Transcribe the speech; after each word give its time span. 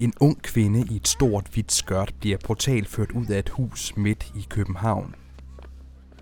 En 0.00 0.12
ung 0.20 0.42
kvinde 0.42 0.86
i 0.90 0.96
et 0.96 1.08
stort 1.08 1.46
hvidt 1.52 1.72
skørt 1.72 2.14
bliver 2.20 2.38
brutalt 2.44 2.88
ført 2.88 3.10
ud 3.10 3.26
af 3.26 3.38
et 3.38 3.48
hus 3.48 3.96
midt 3.96 4.32
i 4.34 4.46
København. 4.50 5.14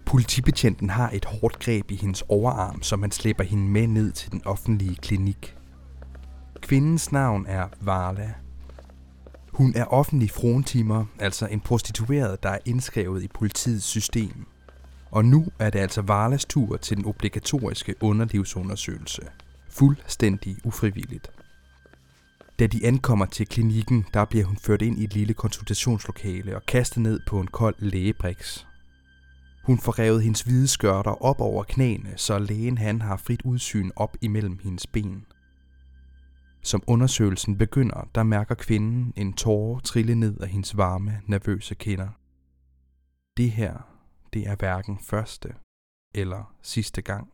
Politibetjenten 0.06 0.90
har 0.90 1.10
et 1.12 1.24
hårdt 1.24 1.58
greb 1.58 1.90
i 1.90 1.96
hendes 1.96 2.24
overarm, 2.28 2.82
som 2.82 3.00
han 3.02 3.10
slæber 3.10 3.44
hende 3.44 3.64
med 3.64 3.86
ned 3.86 4.12
til 4.12 4.32
den 4.32 4.42
offentlige 4.44 4.96
klinik. 4.96 5.56
Kvindens 6.60 7.12
navn 7.12 7.46
er 7.46 7.68
Varla. 7.80 8.34
Hun 9.52 9.72
er 9.76 9.84
offentlig 9.84 10.30
frontimer, 10.30 11.04
altså 11.18 11.46
en 11.46 11.60
prostitueret, 11.60 12.42
der 12.42 12.48
er 12.48 12.58
indskrevet 12.64 13.22
i 13.22 13.28
politiets 13.28 13.84
system. 13.84 14.46
Og 15.10 15.24
nu 15.24 15.46
er 15.58 15.70
det 15.70 15.78
altså 15.78 16.02
Varlas 16.02 16.44
tur 16.44 16.76
til 16.76 16.96
den 16.96 17.04
obligatoriske 17.06 17.94
underlivsundersøgelse. 18.00 19.22
Fuldstændig 19.70 20.56
ufrivilligt. 20.64 21.30
Da 22.58 22.66
de 22.66 22.86
ankommer 22.86 23.26
til 23.26 23.46
klinikken, 23.46 24.06
der 24.14 24.24
bliver 24.24 24.44
hun 24.44 24.56
ført 24.56 24.82
ind 24.82 24.98
i 24.98 25.04
et 25.04 25.14
lille 25.14 25.34
konsultationslokale 25.34 26.56
og 26.56 26.66
kastet 26.66 27.02
ned 27.02 27.20
på 27.26 27.40
en 27.40 27.46
kold 27.46 27.74
lægebriks. 27.78 28.66
Hun 29.64 29.78
får 29.78 29.98
revet 29.98 30.22
hendes 30.22 30.42
hvide 30.42 30.68
skørter 30.68 31.22
op 31.22 31.40
over 31.40 31.64
knæene, 31.64 32.12
så 32.16 32.38
lægen 32.38 32.78
han 32.78 33.02
har 33.02 33.16
frit 33.16 33.42
udsyn 33.42 33.90
op 33.96 34.16
imellem 34.20 34.58
hendes 34.62 34.86
ben. 34.86 35.26
Som 36.62 36.82
undersøgelsen 36.86 37.58
begynder, 37.58 38.08
der 38.14 38.22
mærker 38.22 38.54
kvinden 38.54 39.12
en 39.16 39.32
tåre 39.32 39.80
trille 39.80 40.14
ned 40.14 40.40
af 40.40 40.48
hendes 40.48 40.76
varme, 40.76 41.20
nervøse 41.26 41.74
kinder. 41.74 42.08
Det 43.36 43.50
her, 43.50 43.74
det 44.32 44.48
er 44.48 44.56
hverken 44.56 44.98
første 44.98 45.54
eller 46.14 46.54
sidste 46.62 47.02
gang. 47.02 47.33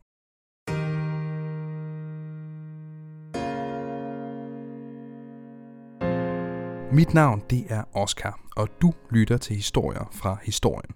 Mit 6.93 7.13
navn 7.13 7.41
det 7.49 7.65
er 7.69 7.83
Oscar, 7.93 8.39
og 8.55 8.67
du 8.81 8.93
lytter 9.09 9.37
til 9.37 9.55
historier 9.55 10.09
fra 10.11 10.37
historien. 10.43 10.91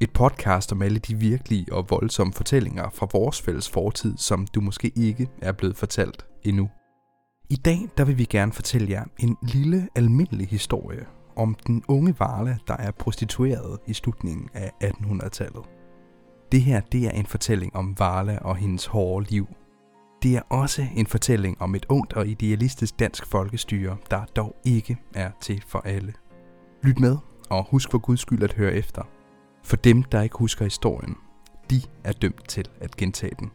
Et 0.00 0.12
podcast 0.12 0.72
om 0.72 0.82
alle 0.82 0.98
de 0.98 1.14
virkelige 1.14 1.72
og 1.72 1.86
voldsomme 1.90 2.32
fortællinger 2.32 2.90
fra 2.90 3.06
vores 3.12 3.42
fælles 3.42 3.68
fortid, 3.68 4.16
som 4.16 4.46
du 4.46 4.60
måske 4.60 4.92
ikke 4.96 5.28
er 5.42 5.52
blevet 5.52 5.76
fortalt 5.76 6.26
endnu. 6.42 6.70
I 7.50 7.56
dag 7.56 7.88
der 7.96 8.04
vil 8.04 8.18
vi 8.18 8.24
gerne 8.24 8.52
fortælle 8.52 8.90
jer 8.90 9.04
en 9.18 9.36
lille 9.42 9.88
almindelig 9.94 10.48
historie 10.48 11.06
om 11.36 11.56
den 11.66 11.84
unge 11.88 12.14
Varla, 12.18 12.58
der 12.68 12.76
er 12.76 12.90
prostitueret 12.90 13.78
i 13.86 13.92
slutningen 13.92 14.48
af 14.54 14.70
1800-tallet. 14.84 15.64
Det 16.52 16.62
her 16.62 16.80
det 16.80 17.06
er 17.06 17.10
en 17.10 17.26
fortælling 17.26 17.76
om 17.76 17.98
Varla 17.98 18.38
og 18.38 18.56
hendes 18.56 18.86
hårde 18.86 19.30
liv. 19.30 19.46
Det 20.22 20.36
er 20.36 20.42
også 20.48 20.86
en 20.96 21.06
fortælling 21.06 21.62
om 21.62 21.74
et 21.74 21.86
ungt 21.88 22.12
og 22.12 22.28
idealistisk 22.28 22.98
dansk 22.98 23.26
folkestyre, 23.26 23.96
der 24.10 24.24
dog 24.24 24.56
ikke 24.64 24.98
er 25.14 25.30
til 25.40 25.64
for 25.66 25.78
alle. 25.78 26.14
Lyt 26.82 26.98
med, 26.98 27.16
og 27.50 27.66
husk 27.70 27.90
for 27.90 27.98
guds 27.98 28.20
skyld 28.20 28.42
at 28.42 28.52
høre 28.52 28.72
efter. 28.72 29.02
For 29.64 29.76
dem, 29.76 30.02
der 30.02 30.22
ikke 30.22 30.38
husker 30.38 30.64
historien, 30.64 31.16
de 31.70 31.82
er 32.04 32.12
dømt 32.12 32.48
til 32.48 32.68
at 32.80 32.96
gentage 32.96 33.34
den. 33.38 33.50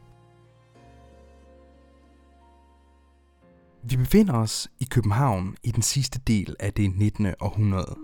Vi 3.83 3.97
befinder 3.97 4.33
os 4.33 4.71
i 4.79 4.87
København 4.91 5.55
i 5.63 5.71
den 5.71 5.81
sidste 5.81 6.19
del 6.27 6.55
af 6.59 6.73
det 6.73 6.97
19. 6.97 7.27
århundrede. 7.39 7.95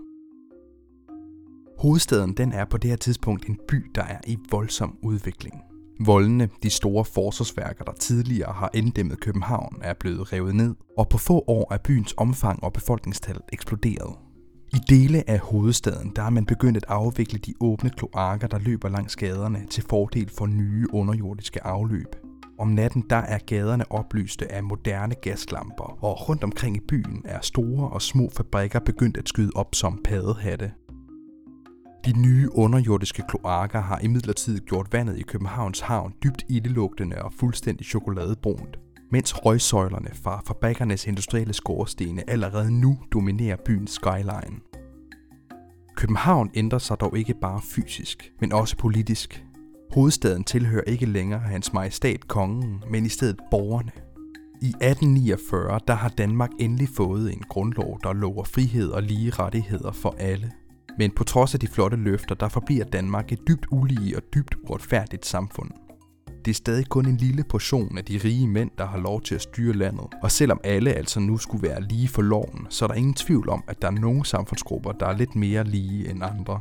Hovedstaden 1.78 2.36
den 2.36 2.52
er 2.52 2.64
på 2.64 2.78
det 2.78 2.90
her 2.90 2.96
tidspunkt 2.96 3.46
en 3.46 3.58
by, 3.68 3.90
der 3.94 4.02
er 4.02 4.20
i 4.26 4.38
voldsom 4.50 4.98
udvikling. 5.02 5.71
Voldene, 6.00 6.48
de 6.62 6.70
store 6.70 7.04
forsvarsværker, 7.04 7.84
der 7.84 7.92
tidligere 7.92 8.52
har 8.52 8.70
inddæmmet 8.74 9.20
København, 9.20 9.78
er 9.82 9.94
blevet 10.00 10.32
revet 10.32 10.54
ned, 10.54 10.74
og 10.98 11.08
på 11.08 11.18
få 11.18 11.44
år 11.46 11.74
er 11.74 11.78
byens 11.84 12.14
omfang 12.16 12.64
og 12.64 12.72
befolkningstal 12.72 13.38
eksploderet. 13.52 14.16
I 14.74 14.78
dele 14.88 15.30
af 15.30 15.38
hovedstaden, 15.38 16.12
der 16.16 16.22
er 16.22 16.30
man 16.30 16.46
begyndt 16.46 16.76
at 16.76 16.84
afvikle 16.88 17.38
de 17.38 17.54
åbne 17.60 17.90
kloakker, 17.90 18.46
der 18.46 18.58
løber 18.58 18.88
langs 18.88 19.16
gaderne 19.16 19.66
til 19.70 19.84
fordel 19.90 20.30
for 20.30 20.46
nye 20.46 20.86
underjordiske 20.92 21.66
afløb. 21.66 22.16
Om 22.58 22.68
natten 22.68 23.04
der 23.10 23.16
er 23.16 23.38
gaderne 23.46 23.92
oplyste 23.92 24.52
af 24.52 24.62
moderne 24.62 25.14
gaslamper, 25.14 26.04
og 26.04 26.28
rundt 26.28 26.44
omkring 26.44 26.76
i 26.76 26.80
byen 26.88 27.22
er 27.24 27.40
store 27.42 27.88
og 27.88 28.02
små 28.02 28.30
fabrikker 28.36 28.80
begyndt 28.80 29.16
at 29.16 29.28
skyde 29.28 29.50
op 29.54 29.74
som 29.74 30.00
paddehatte. 30.04 30.72
De 32.04 32.12
nye 32.20 32.48
underjordiske 32.52 33.22
kloakker 33.28 33.80
har 33.80 33.98
imidlertid 33.98 34.60
gjort 34.60 34.92
vandet 34.92 35.18
i 35.18 35.22
Københavns 35.22 35.80
havn 35.80 36.14
dybt 36.22 36.44
ildelugtende 36.48 37.22
og 37.22 37.32
fuldstændig 37.32 37.86
chokoladebrunt, 37.86 38.78
mens 39.10 39.46
røgsøjlerne 39.46 40.10
fra 40.22 40.42
fabrikkernes 40.46 41.06
industrielle 41.06 41.52
skorstene 41.52 42.30
allerede 42.30 42.80
nu 42.80 42.98
dominerer 43.12 43.56
byens 43.64 43.90
skyline. 43.90 44.60
København 45.96 46.50
ændrer 46.54 46.78
sig 46.78 47.00
dog 47.00 47.18
ikke 47.18 47.34
bare 47.40 47.60
fysisk, 47.62 48.32
men 48.40 48.52
også 48.52 48.76
politisk. 48.76 49.44
Hovedstaden 49.94 50.44
tilhører 50.44 50.84
ikke 50.84 51.06
længere 51.06 51.40
hans 51.40 51.72
majestæt 51.72 52.28
kongen, 52.28 52.84
men 52.90 53.06
i 53.06 53.08
stedet 53.08 53.36
borgerne. 53.50 53.92
I 54.62 54.68
1849 54.68 55.80
der 55.86 55.94
har 55.94 56.08
Danmark 56.08 56.50
endelig 56.60 56.88
fået 56.88 57.32
en 57.32 57.42
grundlov, 57.48 57.98
der 58.02 58.12
lover 58.12 58.44
frihed 58.44 58.88
og 58.88 59.02
lige 59.02 59.30
rettigheder 59.30 59.92
for 59.92 60.14
alle. 60.18 60.52
Men 60.98 61.10
på 61.10 61.24
trods 61.24 61.54
af 61.54 61.60
de 61.60 61.66
flotte 61.66 61.96
løfter, 61.96 62.34
der 62.34 62.48
forbliver 62.48 62.84
Danmark 62.84 63.32
et 63.32 63.48
dybt 63.48 63.66
ulige 63.70 64.16
og 64.16 64.22
dybt 64.34 64.54
uretfærdigt 64.68 65.26
samfund. 65.26 65.70
Det 66.44 66.50
er 66.50 66.54
stadig 66.54 66.86
kun 66.88 67.06
en 67.06 67.16
lille 67.16 67.44
portion 67.44 67.98
af 67.98 68.04
de 68.04 68.20
rige 68.24 68.48
mænd, 68.48 68.70
der 68.78 68.86
har 68.86 68.98
lov 68.98 69.22
til 69.22 69.34
at 69.34 69.42
styre 69.42 69.72
landet. 69.72 70.06
Og 70.22 70.30
selvom 70.30 70.60
alle 70.64 70.92
altså 70.92 71.20
nu 71.20 71.38
skulle 71.38 71.68
være 71.68 71.82
lige 71.82 72.08
for 72.08 72.22
loven, 72.22 72.66
så 72.68 72.84
er 72.84 72.86
der 72.86 72.94
ingen 72.94 73.14
tvivl 73.14 73.48
om, 73.48 73.64
at 73.68 73.82
der 73.82 73.88
er 73.88 73.92
nogle 73.92 74.26
samfundsgrupper, 74.26 74.92
der 74.92 75.06
er 75.06 75.16
lidt 75.16 75.36
mere 75.36 75.64
lige 75.64 76.10
end 76.10 76.24
andre. 76.24 76.60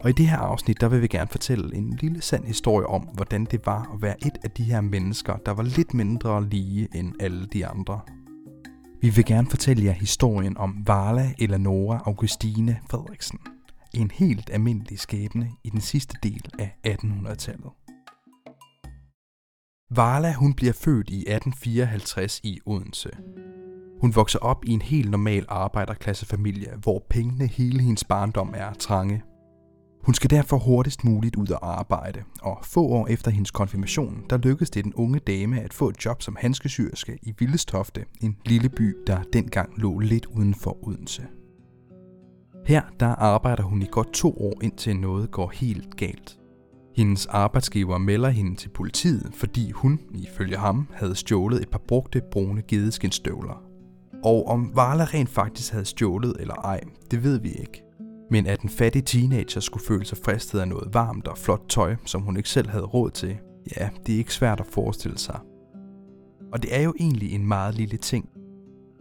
Og 0.00 0.10
i 0.10 0.12
det 0.12 0.26
her 0.26 0.38
afsnit, 0.38 0.80
der 0.80 0.88
vil 0.88 1.02
vi 1.02 1.06
gerne 1.06 1.28
fortælle 1.30 1.76
en 1.76 1.98
lille 2.00 2.22
sand 2.22 2.44
historie 2.44 2.86
om, 2.86 3.02
hvordan 3.14 3.44
det 3.44 3.66
var 3.66 3.90
at 3.94 4.02
være 4.02 4.26
et 4.26 4.38
af 4.44 4.50
de 4.50 4.62
her 4.62 4.80
mennesker, 4.80 5.36
der 5.36 5.52
var 5.52 5.62
lidt 5.62 5.94
mindre 5.94 6.48
lige 6.48 6.88
end 6.94 7.12
alle 7.20 7.46
de 7.46 7.66
andre. 7.66 8.00
Vi 9.02 9.10
vil 9.10 9.24
gerne 9.24 9.50
fortælle 9.50 9.84
jer 9.84 9.92
historien 9.92 10.56
om 10.56 10.82
Varla 10.86 11.34
Eleonora 11.38 12.02
Augustine 12.06 12.80
Frederiksen. 12.90 13.38
En 13.94 14.10
helt 14.10 14.50
almindelig 14.50 14.98
skæbne 14.98 15.50
i 15.64 15.70
den 15.70 15.80
sidste 15.80 16.16
del 16.22 16.42
af 16.58 16.76
1800-tallet. 16.86 17.70
Varla 19.90 20.32
hun 20.32 20.54
bliver 20.54 20.72
født 20.72 21.10
i 21.10 21.18
1854 21.18 22.40
i 22.44 22.60
Odense. 22.66 23.10
Hun 24.00 24.14
vokser 24.14 24.38
op 24.38 24.64
i 24.64 24.70
en 24.70 24.82
helt 24.82 25.10
normal 25.10 25.46
arbejderklassefamilie, 25.48 26.72
hvor 26.82 27.06
pengene 27.10 27.46
hele 27.46 27.82
hendes 27.82 28.04
barndom 28.04 28.54
er 28.56 28.72
trange. 28.72 29.22
Hun 30.02 30.14
skal 30.14 30.30
derfor 30.30 30.58
hurtigst 30.58 31.04
muligt 31.04 31.36
ud 31.36 31.48
og 31.48 31.78
arbejde, 31.78 32.22
og 32.42 32.58
få 32.62 32.86
år 32.86 33.06
efter 33.06 33.30
hendes 33.30 33.50
konfirmation, 33.50 34.24
der 34.30 34.36
lykkedes 34.36 34.70
det 34.70 34.84
den 34.84 34.94
unge 34.94 35.18
dame 35.18 35.60
at 35.60 35.74
få 35.74 35.88
et 35.88 36.04
job 36.04 36.22
som 36.22 36.36
handskesyrske 36.40 37.18
i 37.22 37.34
Vildestofte, 37.38 38.04
en 38.20 38.36
lille 38.46 38.68
by, 38.68 38.96
der 39.06 39.22
dengang 39.32 39.80
lå 39.80 39.98
lidt 39.98 40.26
uden 40.26 40.54
for 40.54 40.88
Odense. 40.88 41.22
Her 42.66 42.82
der 43.00 43.06
arbejder 43.06 43.62
hun 43.62 43.82
i 43.82 43.86
godt 43.90 44.12
to 44.12 44.36
år, 44.36 44.62
indtil 44.62 44.96
noget 44.96 45.30
går 45.30 45.50
helt 45.54 45.96
galt. 45.96 46.38
Hendes 46.96 47.26
arbejdsgiver 47.26 47.98
melder 47.98 48.28
hende 48.28 48.56
til 48.56 48.68
politiet, 48.68 49.30
fordi 49.34 49.70
hun, 49.70 50.00
ifølge 50.14 50.56
ham, 50.56 50.88
havde 50.92 51.14
stjålet 51.14 51.62
et 51.62 51.68
par 51.68 51.82
brugte 51.88 52.22
brune 52.30 52.62
gedeskinstøvler. 52.68 53.62
Og 54.24 54.46
om 54.48 54.70
Varla 54.74 55.04
rent 55.04 55.28
faktisk 55.28 55.72
havde 55.72 55.84
stjålet 55.84 56.36
eller 56.40 56.54
ej, 56.54 56.80
det 57.10 57.24
ved 57.24 57.40
vi 57.40 57.52
ikke. 57.52 57.81
Men 58.32 58.46
at 58.46 58.60
en 58.60 58.68
fattig 58.68 59.04
teenager 59.04 59.60
skulle 59.60 59.86
føle 59.86 60.04
sig 60.04 60.18
fristet 60.24 60.60
af 60.60 60.68
noget 60.68 60.94
varmt 60.94 61.28
og 61.28 61.38
flot 61.38 61.62
tøj, 61.68 61.96
som 62.04 62.22
hun 62.22 62.36
ikke 62.36 62.48
selv 62.48 62.68
havde 62.68 62.84
råd 62.84 63.10
til, 63.10 63.36
ja, 63.76 63.88
det 64.06 64.14
er 64.14 64.18
ikke 64.18 64.34
svært 64.34 64.60
at 64.60 64.66
forestille 64.66 65.18
sig. 65.18 65.40
Og 66.52 66.62
det 66.62 66.76
er 66.76 66.80
jo 66.80 66.94
egentlig 67.00 67.32
en 67.32 67.46
meget 67.46 67.74
lille 67.74 67.96
ting. 67.96 68.28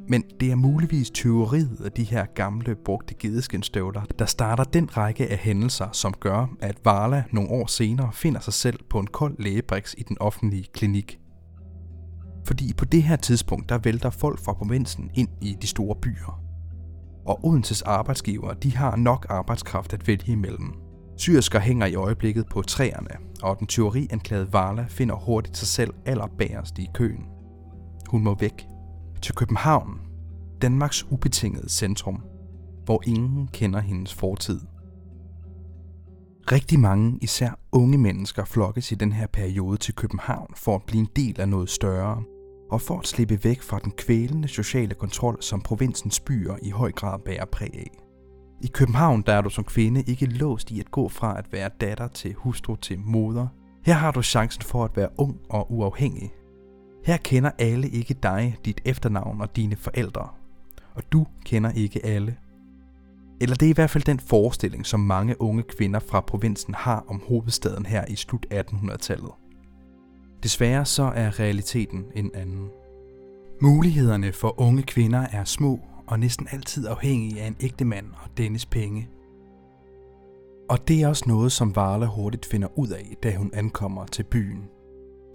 Men 0.10 0.24
det 0.40 0.52
er 0.52 0.56
muligvis 0.56 1.10
tyveriet 1.10 1.82
af 1.86 1.92
de 1.92 2.04
her 2.04 2.26
gamle 2.26 2.76
brugte 2.86 3.16
gedeskinstøvler, 3.20 4.02
der 4.20 4.26
starter 4.26 4.64
den 4.64 4.98
række 4.98 5.28
af 5.28 5.38
hændelser, 5.38 5.88
som 5.92 6.14
gør, 6.20 6.56
at 6.60 6.78
Varla 6.86 7.24
nogle 7.32 7.50
år 7.50 7.66
senere 7.66 8.10
finder 8.14 8.40
sig 8.40 8.54
selv 8.54 8.80
på 8.90 9.00
en 9.00 9.08
kold 9.08 9.36
lægebriks 9.40 9.96
i 9.98 10.04
den 10.04 10.18
offentlige 10.20 10.66
klinik. 10.74 11.20
Fordi 12.46 12.74
på 12.78 12.86
det 12.86 13.04
her 13.04 13.16
tidspunkt, 13.16 13.70
der 13.70 13.78
vælter 13.78 14.10
folk 14.10 14.40
fra 14.40 14.54
provinsen 14.54 15.12
ind 15.14 15.30
i 15.42 15.58
de 15.62 15.68
store 15.68 15.96
byer 16.02 16.51
og 17.26 17.46
Odenses 17.46 17.82
arbejdsgiver 17.82 18.54
de 18.54 18.76
har 18.76 18.96
nok 18.96 19.26
arbejdskraft 19.30 19.94
at 19.94 20.08
vælge 20.08 20.32
imellem. 20.32 20.74
Syrsker 21.18 21.60
hænger 21.60 21.86
i 21.86 21.96
øjeblikket 21.96 22.46
på 22.50 22.62
træerne, 22.62 23.10
og 23.44 23.60
den 23.60 23.68
tyverianklagede 23.68 24.54
Varla 24.54 24.86
finder 24.90 25.16
hurtigt 25.16 25.58
sig 25.58 25.68
selv 25.68 25.94
allerbærest 26.06 26.80
i 26.80 26.88
køen. 26.94 27.26
Hun 28.10 28.24
må 28.24 28.36
væk. 28.40 28.68
Til 29.22 29.36
København, 29.36 30.00
Danmarks 30.62 31.06
ubetingede 31.10 31.70
centrum, 31.70 32.24
hvor 32.86 33.02
ingen 33.08 33.48
kender 33.48 33.80
hendes 33.80 34.14
fortid. 34.14 34.62
Rigtig 36.52 36.80
mange, 36.80 37.18
især 37.22 37.60
unge 37.72 37.98
mennesker, 37.98 38.46
flokkes 38.46 38.92
i 38.92 38.96
den 38.96 39.12
her 39.12 39.28
periode 39.28 39.78
til 39.78 39.96
København 39.96 40.54
for 40.56 40.76
at 40.76 40.82
blive 40.88 41.00
en 41.00 41.10
del 41.16 41.42
af 41.42 41.50
noget 41.50 41.70
større, 41.70 42.24
og 42.72 42.82
for 42.82 43.00
at 43.00 43.08
slippe 43.08 43.44
væk 43.44 43.62
fra 43.62 43.80
den 43.80 43.92
kvælende 43.92 44.48
sociale 44.48 44.94
kontrol, 44.94 45.38
som 45.42 45.62
provinsens 45.62 46.20
byer 46.20 46.56
i 46.62 46.70
høj 46.70 46.92
grad 46.92 47.20
bærer 47.20 47.46
præg 47.46 47.74
af. 47.74 47.92
I 48.64 48.68
København 48.68 49.22
der 49.22 49.34
er 49.34 49.42
du 49.42 49.50
som 49.50 49.64
kvinde 49.64 50.04
ikke 50.08 50.26
låst 50.26 50.72
i 50.72 50.80
at 50.80 50.92
gå 50.92 51.10
fra 51.10 51.38
at 51.38 51.46
være 51.52 51.70
datter 51.82 52.08
til 52.08 52.34
hustru 52.34 52.76
til 52.76 53.00
moder. 53.00 53.48
Her 53.86 53.94
har 53.94 54.12
du 54.12 54.22
chancen 54.22 54.64
for 54.64 54.86
at 54.86 54.98
være 54.98 55.10
ung 55.18 55.38
og 55.50 55.72
uafhængig. 55.74 56.34
Her 57.06 57.18
kender 57.18 57.52
alle 57.60 57.90
ikke 57.90 58.14
dig, 58.14 58.58
dit 58.66 58.82
efternavn 58.86 59.42
og 59.42 59.56
dine 59.56 59.76
forældre. 59.76 60.28
Og 60.96 61.04
du 61.12 61.26
kender 61.46 61.72
ikke 61.72 62.06
alle. 62.06 62.38
Eller 63.42 63.56
det 63.56 63.66
er 63.66 63.70
i 63.70 63.74
hvert 63.74 63.90
fald 63.90 64.04
den 64.04 64.20
forestilling, 64.20 64.86
som 64.86 65.00
mange 65.00 65.42
unge 65.42 65.64
kvinder 65.64 66.00
fra 66.00 66.22
provinsen 66.22 66.74
har 66.74 67.06
om 67.08 67.22
hovedstaden 67.28 67.86
her 67.86 68.06
i 68.06 68.16
slut 68.16 68.46
1800-tallet. 68.54 69.32
Desværre 70.44 70.86
så 70.86 71.04
er 71.04 71.40
realiteten 71.40 72.06
en 72.16 72.32
anden. 72.34 72.70
Mulighederne 73.62 74.34
for 74.34 74.62
unge 74.62 74.84
kvinder 74.84 75.28
er 75.32 75.44
små 75.44 75.80
og 76.08 76.20
næsten 76.20 76.48
altid 76.52 76.88
afhængige 76.88 77.42
af 77.42 77.48
en 77.48 77.56
ægte 77.60 77.86
mand 77.86 78.06
og 78.06 78.38
dennes 78.38 78.66
penge. 78.66 79.10
Og 80.70 80.88
det 80.88 81.02
er 81.02 81.08
også 81.08 81.24
noget, 81.28 81.52
som 81.52 81.76
Varla 81.76 82.06
hurtigt 82.06 82.46
finder 82.46 82.80
ud 82.80 82.88
af, 82.88 83.18
da 83.24 83.36
hun 83.36 83.52
ankommer 83.54 84.06
til 84.06 84.24
byen. 84.24 84.64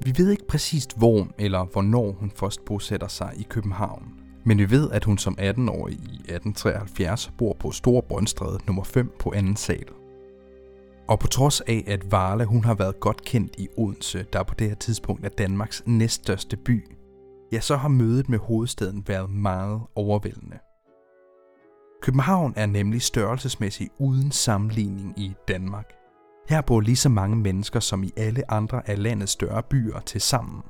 Vi 0.04 0.14
ved 0.16 0.30
ikke 0.30 0.46
præcist 0.48 0.98
hvor 0.98 1.28
eller 1.38 1.64
hvornår 1.64 2.12
hun 2.12 2.32
først 2.36 2.64
bosætter 2.64 3.08
sig 3.08 3.32
i 3.36 3.46
København. 3.48 4.04
Men 4.44 4.58
vi 4.58 4.70
ved, 4.70 4.90
at 4.90 5.04
hun 5.04 5.18
som 5.18 5.36
18-årig 5.40 5.94
i 5.94 6.16
1873 6.18 7.32
bor 7.38 7.56
på 7.60 7.70
Store 7.70 8.02
Brøndstræde 8.02 8.58
nummer 8.66 8.84
5 8.84 9.10
på 9.18 9.32
anden 9.32 9.56
sal. 9.56 9.86
Og 11.08 11.18
på 11.18 11.26
trods 11.26 11.60
af, 11.60 11.84
at 11.86 12.12
Varle 12.12 12.44
hun 12.44 12.64
har 12.64 12.74
været 12.74 13.00
godt 13.00 13.24
kendt 13.24 13.54
i 13.58 13.68
Odense, 13.76 14.26
der 14.32 14.42
på 14.42 14.54
det 14.54 14.68
her 14.68 14.74
tidspunkt 14.74 15.24
er 15.24 15.28
Danmarks 15.28 15.82
næststørste 15.86 16.56
by, 16.56 16.84
ja, 17.52 17.60
så 17.60 17.76
har 17.76 17.88
mødet 17.88 18.28
med 18.28 18.38
hovedstaden 18.38 19.04
været 19.08 19.30
meget 19.30 19.80
overvældende. 19.94 20.58
København 22.02 22.52
er 22.56 22.66
nemlig 22.66 23.02
størrelsesmæssigt 23.02 23.92
uden 23.98 24.30
sammenligning 24.30 25.18
i 25.18 25.34
Danmark. 25.48 25.92
Her 26.48 26.60
bor 26.60 26.80
lige 26.80 26.96
så 26.96 27.08
mange 27.08 27.36
mennesker 27.36 27.80
som 27.80 28.02
i 28.02 28.12
alle 28.16 28.50
andre 28.50 28.88
af 28.90 29.02
landets 29.02 29.32
større 29.32 29.62
byer 29.62 30.00
til 30.00 30.20
sammen, 30.20 30.62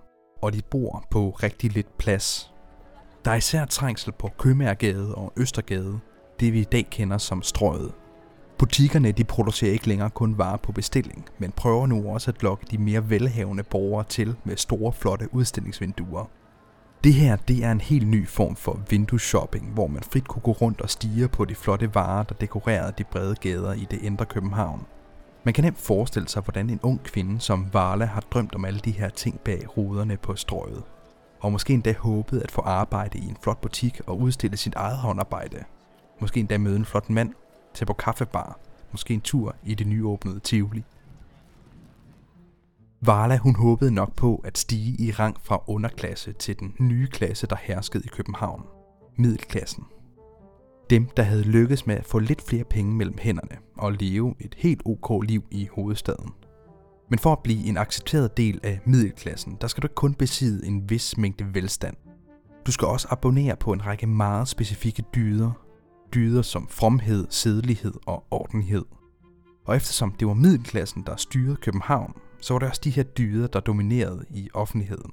og 0.43 0.53
de 0.53 0.63
bor 0.71 1.05
på 1.11 1.31
rigtig 1.31 1.73
lidt 1.73 1.99
plads. 1.99 2.53
Der 3.25 3.31
er 3.31 3.37
især 3.37 3.65
trængsel 3.65 4.13
på 4.13 4.31
Købmagergade 4.39 5.15
og 5.15 5.33
Østergade, 5.37 5.99
det 6.41 6.53
vi 6.53 6.61
i 6.61 6.65
dag 6.65 6.87
kender 6.91 7.19
som 7.19 7.43
strøget. 7.43 7.93
Butikkerne 8.59 9.13
de 9.13 9.25
producerer 9.25 9.73
ikke 9.73 9.89
længere 9.89 10.11
kun 10.11 10.39
varer 10.39 10.57
på 10.57 10.73
bestilling, 10.73 11.25
men 11.39 11.53
prøver 11.53 11.87
nu 11.87 12.09
også 12.09 12.31
at 12.31 12.43
lokke 12.43 12.67
de 12.71 12.79
mere 12.79 13.11
velhavende 13.11 13.63
borgere 13.63 14.05
til 14.05 14.37
med 14.45 14.57
store 14.57 14.93
flotte 14.93 15.35
udstillingsvinduer. 15.35 16.25
Det 17.05 17.15
her 17.15 17.37
det 17.37 17.65
er 17.65 17.73
en 17.73 17.81
helt 17.81 18.09
ny 18.09 18.29
form 18.29 18.57
for 18.57 18.81
vindueshopping, 18.91 19.73
hvor 19.73 19.87
man 19.87 20.03
frit 20.03 20.29
kunne 20.29 20.43
gå 20.43 20.53
rundt 20.53 20.81
og 20.81 20.91
stige 20.91 21.29
på 21.29 21.45
de 21.45 21.55
flotte 21.55 21.95
varer, 21.95 22.23
der 22.23 22.35
dekorerede 22.35 22.93
de 22.99 23.05
brede 23.05 23.35
gader 23.35 23.73
i 23.73 23.87
det 23.91 24.03
indre 24.03 24.25
København. 24.25 24.87
Man 25.45 25.55
kan 25.55 25.65
nemt 25.65 25.79
forestille 25.79 26.29
sig, 26.29 26.43
hvordan 26.43 26.71
en 26.71 26.81
ung 26.83 27.03
kvinde 27.03 27.41
som 27.41 27.67
Varla 27.73 28.05
har 28.05 28.21
drømt 28.21 28.55
om 28.55 28.65
alle 28.65 28.81
de 28.81 28.91
her 28.91 29.09
ting 29.09 29.41
bag 29.41 29.77
ruderne 29.77 30.17
på 30.17 30.37
strøget. 30.37 30.83
Og 31.41 31.53
måske 31.53 31.75
endda 31.75 31.95
håbet 31.99 32.41
at 32.41 32.51
få 32.51 32.61
arbejde 32.63 33.19
i 33.19 33.29
en 33.29 33.37
flot 33.43 33.61
butik 33.61 34.01
og 34.07 34.21
udstille 34.21 34.57
sit 34.57 34.75
eget 34.75 34.97
håndarbejde. 34.97 35.65
Måske 36.21 36.41
endda 36.41 36.59
møde 36.59 36.77
en 36.77 36.85
flot 36.85 37.11
mand, 37.11 37.33
tage 37.77 37.87
på 37.87 37.93
kaffebar, 37.93 38.59
måske 38.93 39.15
en 39.15 39.21
tur 39.21 39.55
i 39.65 39.75
det 39.75 39.87
nyåbnede 39.87 40.41
Tivoli. 40.41 40.85
Varla 43.01 43.37
hun 43.37 43.57
håbede 43.57 43.91
nok 43.91 44.15
på 44.15 44.41
at 44.45 44.59
stige 44.59 45.07
i 45.07 45.11
rang 45.11 45.37
fra 45.43 45.63
underklasse 45.67 46.33
til 46.33 46.61
den 46.61 46.75
nye 46.79 47.07
klasse, 47.07 47.47
der 47.47 47.57
herskede 47.63 48.05
i 48.05 48.09
København. 48.09 48.63
Middelklassen. 49.17 49.85
Dem, 50.91 51.09
der 51.17 51.23
havde 51.23 51.43
lykkes 51.43 51.87
med 51.87 51.97
at 51.97 52.07
få 52.07 52.19
lidt 52.19 52.43
flere 52.49 52.65
penge 52.65 52.95
mellem 52.95 53.19
hænderne 53.19 53.59
og 53.77 53.93
leve 53.93 54.35
et 54.41 54.55
helt 54.59 54.83
ok 54.85 55.25
liv 55.25 55.45
i 55.51 55.69
hovedstaden. 55.73 56.33
Men 57.11 57.19
for 57.19 57.33
at 57.33 57.43
blive 57.43 57.67
en 57.67 57.77
accepteret 57.77 58.37
del 58.37 58.61
af 58.63 58.81
middelklassen, 58.85 59.57
der 59.61 59.67
skal 59.67 59.83
du 59.83 59.87
ikke 59.87 59.95
kun 59.95 60.15
besidde 60.15 60.67
en 60.67 60.91
vis 60.91 61.17
mængde 61.19 61.55
velstand. 61.55 61.97
Du 62.67 62.73
skal 62.73 62.89
også 62.89 63.09
abonnere 63.11 63.57
på 63.57 63.73
en 63.73 63.87
række 63.87 64.07
meget 64.07 64.49
specifikke 64.49 65.05
dyder. 65.15 65.66
Dyder 66.15 66.43
som 66.43 66.69
fromhed, 66.69 67.27
sædelighed 67.31 67.95
og 68.07 68.25
ordenhed. 68.31 68.85
Og 69.65 69.77
eftersom 69.77 70.13
det 70.13 70.29
var 70.29 70.35
middelklassen, 70.35 71.03
der 71.07 71.17
styrede 71.17 71.57
København, 71.57 72.15
så 72.41 72.55
var 72.55 72.59
det 72.59 72.69
også 72.69 72.81
de 72.85 72.91
her 72.91 73.03
dyder, 73.03 73.47
der 73.47 73.61
dominerede 73.61 74.25
i 74.31 74.49
offentligheden. 74.55 75.13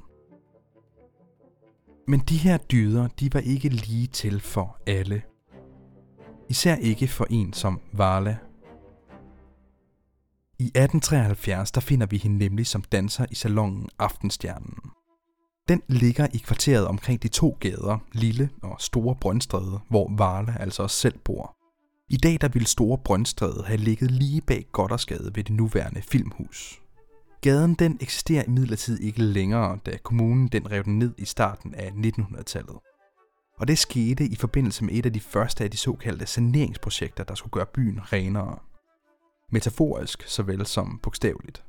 Men 2.08 2.20
de 2.20 2.38
her 2.38 2.58
dyder, 2.58 3.08
de 3.08 3.34
var 3.34 3.40
ikke 3.40 3.70
lige 3.70 4.08
til 4.08 4.40
for 4.40 4.78
alle. 4.88 5.22
Især 6.50 6.76
ikke 6.76 7.08
for 7.08 7.28
en 7.30 7.54
som 7.54 7.80
Varla. 7.94 8.38
I 10.60 10.66
1873 10.66 11.72
der 11.72 11.82
finder 11.82 12.08
vi 12.08 12.18
hende 12.18 12.38
nemlig 12.38 12.68
som 12.68 12.82
danser 12.82 13.26
i 13.32 13.36
salongen 13.36 13.90
Aftenstjernen. 14.00 14.93
Den 15.68 15.82
ligger 15.88 16.28
i 16.34 16.38
kvarteret 16.38 16.88
omkring 16.88 17.24
de 17.24 17.28
to 17.28 17.58
gader, 17.60 17.98
Lille 18.12 18.50
og 18.64 18.82
Store 18.82 19.16
Brøndstræde, 19.22 19.80
hvor 19.90 20.12
Varla 20.18 20.56
altså 20.60 20.84
også 20.84 20.96
selv 20.96 21.20
bor. 21.20 21.56
I 22.10 22.18
dag 22.18 22.38
der 22.42 22.48
ville 22.48 22.68
Store 22.68 22.98
Brøndstræde 22.98 23.64
have 23.66 23.78
ligget 23.78 24.12
lige 24.12 24.42
bag 24.42 24.66
Goddersgade 24.72 25.32
ved 25.36 25.44
det 25.44 25.56
nuværende 25.56 26.02
filmhus. 26.02 26.82
Gaden 27.42 27.74
den 27.74 27.98
eksisterer 28.02 28.44
imidlertid 28.48 29.00
ikke 29.00 29.22
længere, 29.22 29.80
da 29.86 29.98
kommunen 29.98 30.48
den 30.48 30.72
rev 30.72 30.84
den 30.84 31.00
ned 31.00 31.14
i 31.18 31.26
starten 31.26 31.76
af 31.76 31.90
1900-tallet. 31.90 32.78
Og 33.60 33.68
det 33.68 33.78
skete 33.78 34.26
i 34.26 34.36
forbindelse 34.36 34.84
med 34.84 34.94
et 34.94 35.06
af 35.06 35.14
de 35.14 35.20
første 35.20 35.64
af 35.64 35.72
de 35.72 35.78
såkaldte 35.78 36.26
saneringsprojekter, 36.26 37.24
der 37.24 37.36
skulle 37.36 37.52
gøre 37.52 37.66
byen 37.66 38.14
renere. 38.14 38.60
Metaforisk 39.52 40.24
såvel 40.28 40.66
som 40.66 41.00
bogstaveligt. 41.04 41.64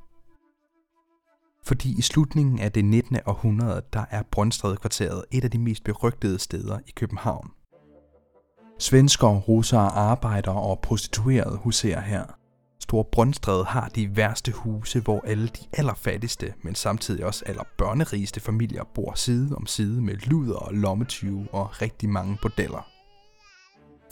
Fordi 1.67 1.99
i 1.99 2.03
slutningen 2.03 2.59
af 2.61 2.73
det 2.73 2.85
19. 2.85 3.19
århundrede, 3.27 3.83
der 3.93 4.05
er 4.11 4.23
Brøndstræde 4.31 4.77
kvarteret 4.77 5.25
et 5.31 5.45
af 5.45 5.51
de 5.51 5.59
mest 5.59 5.85
berygtede 5.85 6.39
steder 6.39 6.79
i 6.87 6.91
København. 6.97 7.51
Svenskere, 8.79 9.39
russere, 9.39 9.91
arbejdere 9.93 10.61
og 10.61 10.81
prostituerede 10.81 11.57
huserer 11.57 12.01
her– 12.01 12.25
Store 12.85 13.05
Brøndstræde 13.05 13.65
har 13.65 13.89
de 13.89 14.17
værste 14.17 14.53
huse, 14.53 15.01
hvor 15.01 15.21
alle 15.27 15.49
de 15.49 15.67
allerfattigste, 15.73 16.55
men 16.63 16.75
samtidig 16.75 17.25
også 17.25 17.45
allerbørnerigeste 17.47 18.41
familier 18.41 18.85
bor 18.95 19.13
side 19.15 19.57
om 19.57 19.67
side 19.67 20.03
med 20.03 20.15
luder 20.15 20.57
og 20.57 20.75
lommetyve 20.75 21.47
og 21.53 21.83
rigtig 21.83 22.09
mange 22.09 22.39
bordeller. 22.43 22.91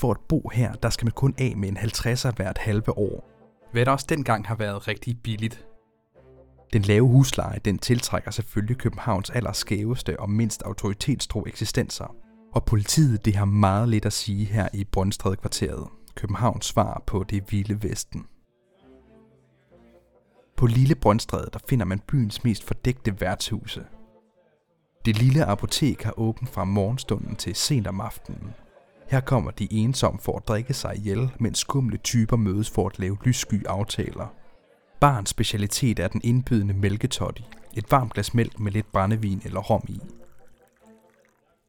For 0.00 0.10
at 0.10 0.16
bo 0.28 0.50
her, 0.52 0.72
der 0.72 0.90
skal 0.90 1.04
man 1.04 1.12
kun 1.12 1.34
af 1.38 1.54
med 1.56 1.68
en 1.68 1.78
50'er 1.78 2.30
hvert 2.36 2.58
halve 2.58 2.98
år, 2.98 3.28
hvad 3.72 3.84
der 3.84 3.92
også 3.92 4.06
dengang 4.08 4.46
har 4.46 4.54
været 4.54 4.88
rigtig 4.88 5.18
billigt. 5.22 5.66
Den 6.72 6.82
lave 6.82 7.08
husleje, 7.08 7.58
den 7.64 7.78
tiltrækker 7.78 8.30
selvfølgelig 8.30 8.76
Københavns 8.76 9.30
allerskæveste 9.30 10.20
og 10.20 10.30
mindst 10.30 10.62
autoritetstro 10.62 11.44
eksistenser. 11.46 12.16
Og 12.52 12.64
politiet, 12.64 13.24
det 13.24 13.36
har 13.36 13.44
meget 13.44 13.88
lidt 13.88 14.06
at 14.06 14.12
sige 14.12 14.44
her 14.44 14.68
i 14.74 14.84
Brøndstræde 14.84 15.36
kvarteret. 15.36 15.88
Københavns 16.14 16.66
svar 16.66 17.02
på 17.06 17.24
det 17.30 17.52
vilde 17.52 17.82
vesten. 17.82 18.26
På 20.56 20.66
Lille 20.66 20.94
Brøndstræde 20.94 21.48
der 21.52 21.58
finder 21.68 21.84
man 21.84 22.00
byens 22.08 22.44
mest 22.44 22.64
fordækte 22.64 23.20
værtshuse. 23.20 23.84
Det 25.04 25.18
lille 25.18 25.44
apotek 25.44 26.02
har 26.02 26.18
åbent 26.18 26.48
fra 26.48 26.64
morgenstunden 26.64 27.36
til 27.36 27.54
sent 27.54 27.86
om 27.86 28.00
aftenen. 28.00 28.54
Her 29.08 29.20
kommer 29.20 29.50
de 29.50 29.72
ensomme 29.72 30.20
for 30.20 30.36
at 30.36 30.48
drikke 30.48 30.74
sig 30.74 30.96
ihjel, 30.96 31.30
mens 31.40 31.58
skumle 31.58 31.96
typer 31.96 32.36
mødes 32.36 32.70
for 32.70 32.86
at 32.86 32.98
lave 32.98 33.16
lyssky 33.24 33.66
aftaler. 33.66 34.41
Barns 35.02 35.30
specialitet 35.30 35.98
er 35.98 36.08
den 36.08 36.20
indbydende 36.24 36.74
mælketoddy, 36.74 37.40
et 37.74 37.90
varmt 37.90 38.14
glas 38.14 38.34
mælk 38.34 38.60
med 38.60 38.72
lidt 38.72 38.92
brændevin 38.92 39.42
eller 39.44 39.60
rom 39.60 39.84
i. 39.88 40.00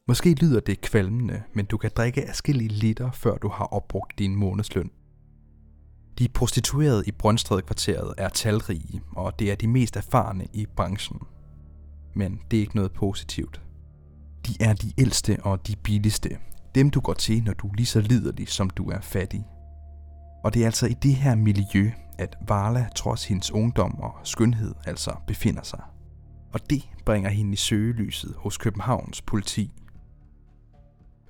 Måske 0.07 0.33
lyder 0.33 0.59
det 0.59 0.81
kvalmende, 0.81 1.43
men 1.53 1.65
du 1.65 1.77
kan 1.77 1.91
drikke 1.95 2.29
afskillige 2.29 2.69
liter, 2.69 3.11
før 3.11 3.37
du 3.37 3.49
har 3.49 3.65
opbrugt 3.65 4.19
din 4.19 4.35
månedsløn. 4.35 4.89
De 6.19 6.27
prostituerede 6.27 7.03
i 7.07 7.11
Brøndstræde-kvarteret 7.11 8.13
er 8.17 8.29
talrige, 8.29 9.01
og 9.15 9.39
det 9.39 9.51
er 9.51 9.55
de 9.55 9.67
mest 9.67 9.95
erfarne 9.95 10.47
i 10.53 10.65
branchen. 10.75 11.19
Men 12.15 12.39
det 12.51 12.57
er 12.57 12.61
ikke 12.61 12.75
noget 12.75 12.91
positivt. 12.91 13.61
De 14.47 14.53
er 14.59 14.73
de 14.73 14.91
ældste 14.97 15.37
og 15.43 15.67
de 15.67 15.75
billigste. 15.75 16.37
Dem 16.75 16.89
du 16.89 16.99
går 16.99 17.13
til, 17.13 17.43
når 17.43 17.53
du 17.53 17.67
er 17.67 17.73
lige 17.73 17.85
så 17.85 18.01
liderlig, 18.01 18.49
som 18.49 18.69
du 18.69 18.89
er 18.89 19.01
fattig. 19.01 19.45
Og 20.43 20.53
det 20.53 20.61
er 20.61 20.65
altså 20.65 20.87
i 20.87 20.93
det 20.93 21.15
her 21.15 21.35
miljø, 21.35 21.91
at 22.17 22.35
Varla 22.47 22.87
trods 22.95 23.25
hendes 23.25 23.51
ungdom 23.51 23.99
og 23.99 24.13
skønhed 24.23 24.75
altså 24.85 25.15
befinder 25.27 25.63
sig. 25.63 25.81
Og 26.53 26.69
det 26.69 26.89
bringer 27.05 27.29
hende 27.29 27.53
i 27.53 27.55
søgelyset 27.55 28.35
hos 28.37 28.57
Københavns 28.57 29.21
politi. 29.21 29.71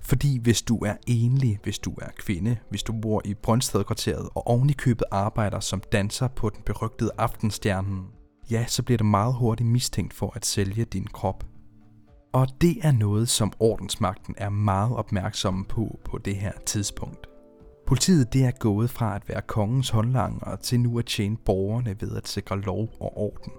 Fordi 0.00 0.38
hvis 0.38 0.62
du 0.62 0.78
er 0.78 0.94
enlig, 1.06 1.58
hvis 1.62 1.78
du 1.78 1.94
er 2.02 2.08
kvinde, 2.16 2.56
hvis 2.70 2.82
du 2.82 2.92
bor 3.02 3.22
i 3.24 3.34
Brøndstedkvarteret 3.34 4.28
og 4.34 4.46
oven 4.46 4.70
i 4.70 4.72
købet 4.72 5.04
arbejder 5.10 5.60
som 5.60 5.82
danser 5.92 6.28
på 6.28 6.50
den 6.50 6.62
berygtede 6.66 7.10
Aftenstjernen, 7.18 8.06
ja, 8.50 8.64
så 8.68 8.82
bliver 8.82 8.98
det 8.98 9.06
meget 9.06 9.34
hurtigt 9.34 9.68
mistænkt 9.68 10.14
for 10.14 10.32
at 10.36 10.46
sælge 10.46 10.84
din 10.84 11.06
krop. 11.06 11.44
Og 12.32 12.48
det 12.60 12.78
er 12.82 12.92
noget, 12.92 13.28
som 13.28 13.52
ordensmagten 13.58 14.34
er 14.38 14.48
meget 14.48 14.96
opmærksomme 14.96 15.64
på 15.64 15.98
på 16.04 16.18
det 16.18 16.36
her 16.36 16.52
tidspunkt. 16.66 17.33
Politiet 17.86 18.32
det 18.32 18.44
er 18.44 18.50
gået 18.50 18.90
fra 18.90 19.16
at 19.16 19.28
være 19.28 19.42
kongens 19.42 19.90
håndlanger 19.90 20.56
til 20.56 20.80
nu 20.80 20.98
at 20.98 21.06
tjene 21.06 21.36
borgerne 21.36 21.96
ved 22.00 22.16
at 22.16 22.28
sikre 22.28 22.60
lov 22.60 22.88
og 23.00 23.18
orden. 23.18 23.52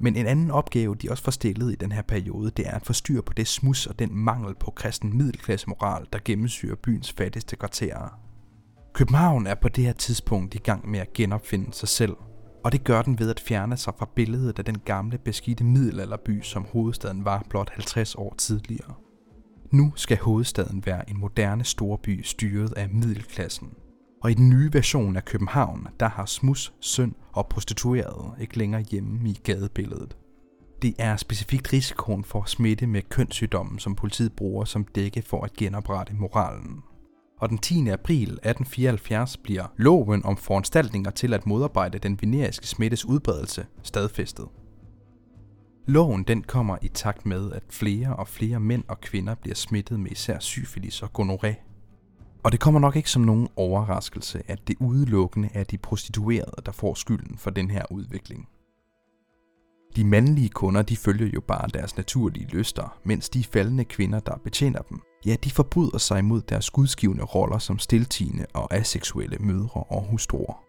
Men 0.00 0.16
en 0.16 0.26
anden 0.26 0.50
opgave, 0.50 0.94
de 0.94 1.10
også 1.10 1.22
får 1.22 1.30
stillet 1.30 1.72
i 1.72 1.74
den 1.74 1.92
her 1.92 2.02
periode, 2.02 2.50
det 2.50 2.66
er 2.66 2.70
at 2.74 2.86
forstyrre 2.86 3.22
på 3.22 3.32
det 3.32 3.46
smus 3.46 3.86
og 3.86 3.98
den 3.98 4.14
mangel 4.14 4.54
på 4.54 4.70
kristen 4.70 5.16
middelklasse 5.16 5.68
moral, 5.68 6.06
der 6.12 6.18
gennemsyrer 6.24 6.76
byens 6.76 7.12
fattigste 7.12 7.56
kvarterer. 7.56 8.20
København 8.92 9.46
er 9.46 9.54
på 9.54 9.68
det 9.68 9.84
her 9.84 9.92
tidspunkt 9.92 10.54
i 10.54 10.58
gang 10.58 10.90
med 10.90 11.00
at 11.00 11.12
genopfinde 11.12 11.72
sig 11.72 11.88
selv, 11.88 12.16
og 12.64 12.72
det 12.72 12.84
gør 12.84 13.02
den 13.02 13.18
ved 13.18 13.30
at 13.30 13.40
fjerne 13.40 13.76
sig 13.76 13.92
fra 13.98 14.08
billedet 14.14 14.58
af 14.58 14.64
den 14.64 14.78
gamle 14.78 15.18
beskidte 15.18 15.64
middelalderby, 15.64 16.42
som 16.42 16.66
hovedstaden 16.72 17.24
var 17.24 17.46
blot 17.50 17.70
50 17.70 18.14
år 18.14 18.34
tidligere. 18.38 18.94
Nu 19.70 19.92
skal 19.96 20.18
hovedstaden 20.18 20.86
være 20.86 21.10
en 21.10 21.20
moderne 21.20 21.64
storby 21.64 22.22
styret 22.22 22.72
af 22.72 22.88
middelklassen. 22.88 23.72
Og 24.22 24.30
i 24.30 24.34
den 24.34 24.50
nye 24.50 24.70
version 24.72 25.16
af 25.16 25.24
København, 25.24 25.86
der 26.00 26.08
har 26.08 26.26
smus, 26.26 26.72
søn 26.80 27.14
og 27.32 27.48
prostituerede 27.48 28.34
ikke 28.40 28.58
længere 28.58 28.84
hjemme 28.90 29.28
i 29.30 29.40
gadebilledet. 29.44 30.16
Det 30.82 30.94
er 30.98 31.16
specifikt 31.16 31.72
risikoen 31.72 32.24
for 32.24 32.44
smitte 32.46 32.86
med 32.86 33.02
kønssygdommen, 33.02 33.78
som 33.78 33.94
politiet 33.94 34.32
bruger 34.32 34.64
som 34.64 34.84
dække 34.84 35.22
for 35.22 35.44
at 35.44 35.52
genoprette 35.52 36.14
moralen. 36.14 36.82
Og 37.40 37.48
den 37.48 37.58
10. 37.58 37.88
april 37.88 38.22
1874 38.22 39.36
bliver 39.36 39.72
loven 39.76 40.24
om 40.24 40.36
foranstaltninger 40.36 41.10
til 41.10 41.34
at 41.34 41.46
modarbejde 41.46 41.98
den 41.98 42.18
veneriske 42.20 42.66
smittes 42.66 43.04
udbredelse 43.04 43.66
stadfæstet. 43.82 44.48
Loven 45.88 46.22
den 46.22 46.42
kommer 46.42 46.76
i 46.82 46.88
takt 46.88 47.26
med, 47.26 47.52
at 47.52 47.62
flere 47.70 48.16
og 48.16 48.28
flere 48.28 48.60
mænd 48.60 48.84
og 48.88 49.00
kvinder 49.00 49.34
bliver 49.34 49.54
smittet 49.54 50.00
med 50.00 50.10
især 50.10 50.38
syfilis 50.38 51.02
og 51.02 51.10
gonoré. 51.18 51.54
Og 52.44 52.52
det 52.52 52.60
kommer 52.60 52.80
nok 52.80 52.96
ikke 52.96 53.10
som 53.10 53.22
nogen 53.22 53.48
overraskelse, 53.56 54.42
at 54.46 54.68
det 54.68 54.76
udelukkende 54.80 55.48
er 55.54 55.64
de 55.64 55.78
prostituerede, 55.78 56.62
der 56.66 56.72
får 56.72 56.94
skylden 56.94 57.38
for 57.38 57.50
den 57.50 57.70
her 57.70 57.92
udvikling. 57.92 58.48
De 59.96 60.04
mandlige 60.04 60.48
kunder 60.48 60.82
de 60.82 60.96
følger 60.96 61.26
jo 61.26 61.40
bare 61.40 61.68
deres 61.74 61.96
naturlige 61.96 62.46
lyster, 62.46 62.98
mens 63.04 63.28
de 63.28 63.44
faldende 63.44 63.84
kvinder, 63.84 64.20
der 64.20 64.36
betjener 64.44 64.82
dem, 64.82 65.00
ja, 65.26 65.36
de 65.44 65.50
forbryder 65.50 65.98
sig 65.98 66.18
imod 66.18 66.42
deres 66.42 66.70
gudsgivende 66.70 67.24
roller 67.24 67.58
som 67.58 67.78
stiltigende 67.78 68.46
og 68.54 68.74
aseksuelle 68.74 69.36
mødre 69.40 69.82
og 69.82 70.04
hustruer. 70.10 70.67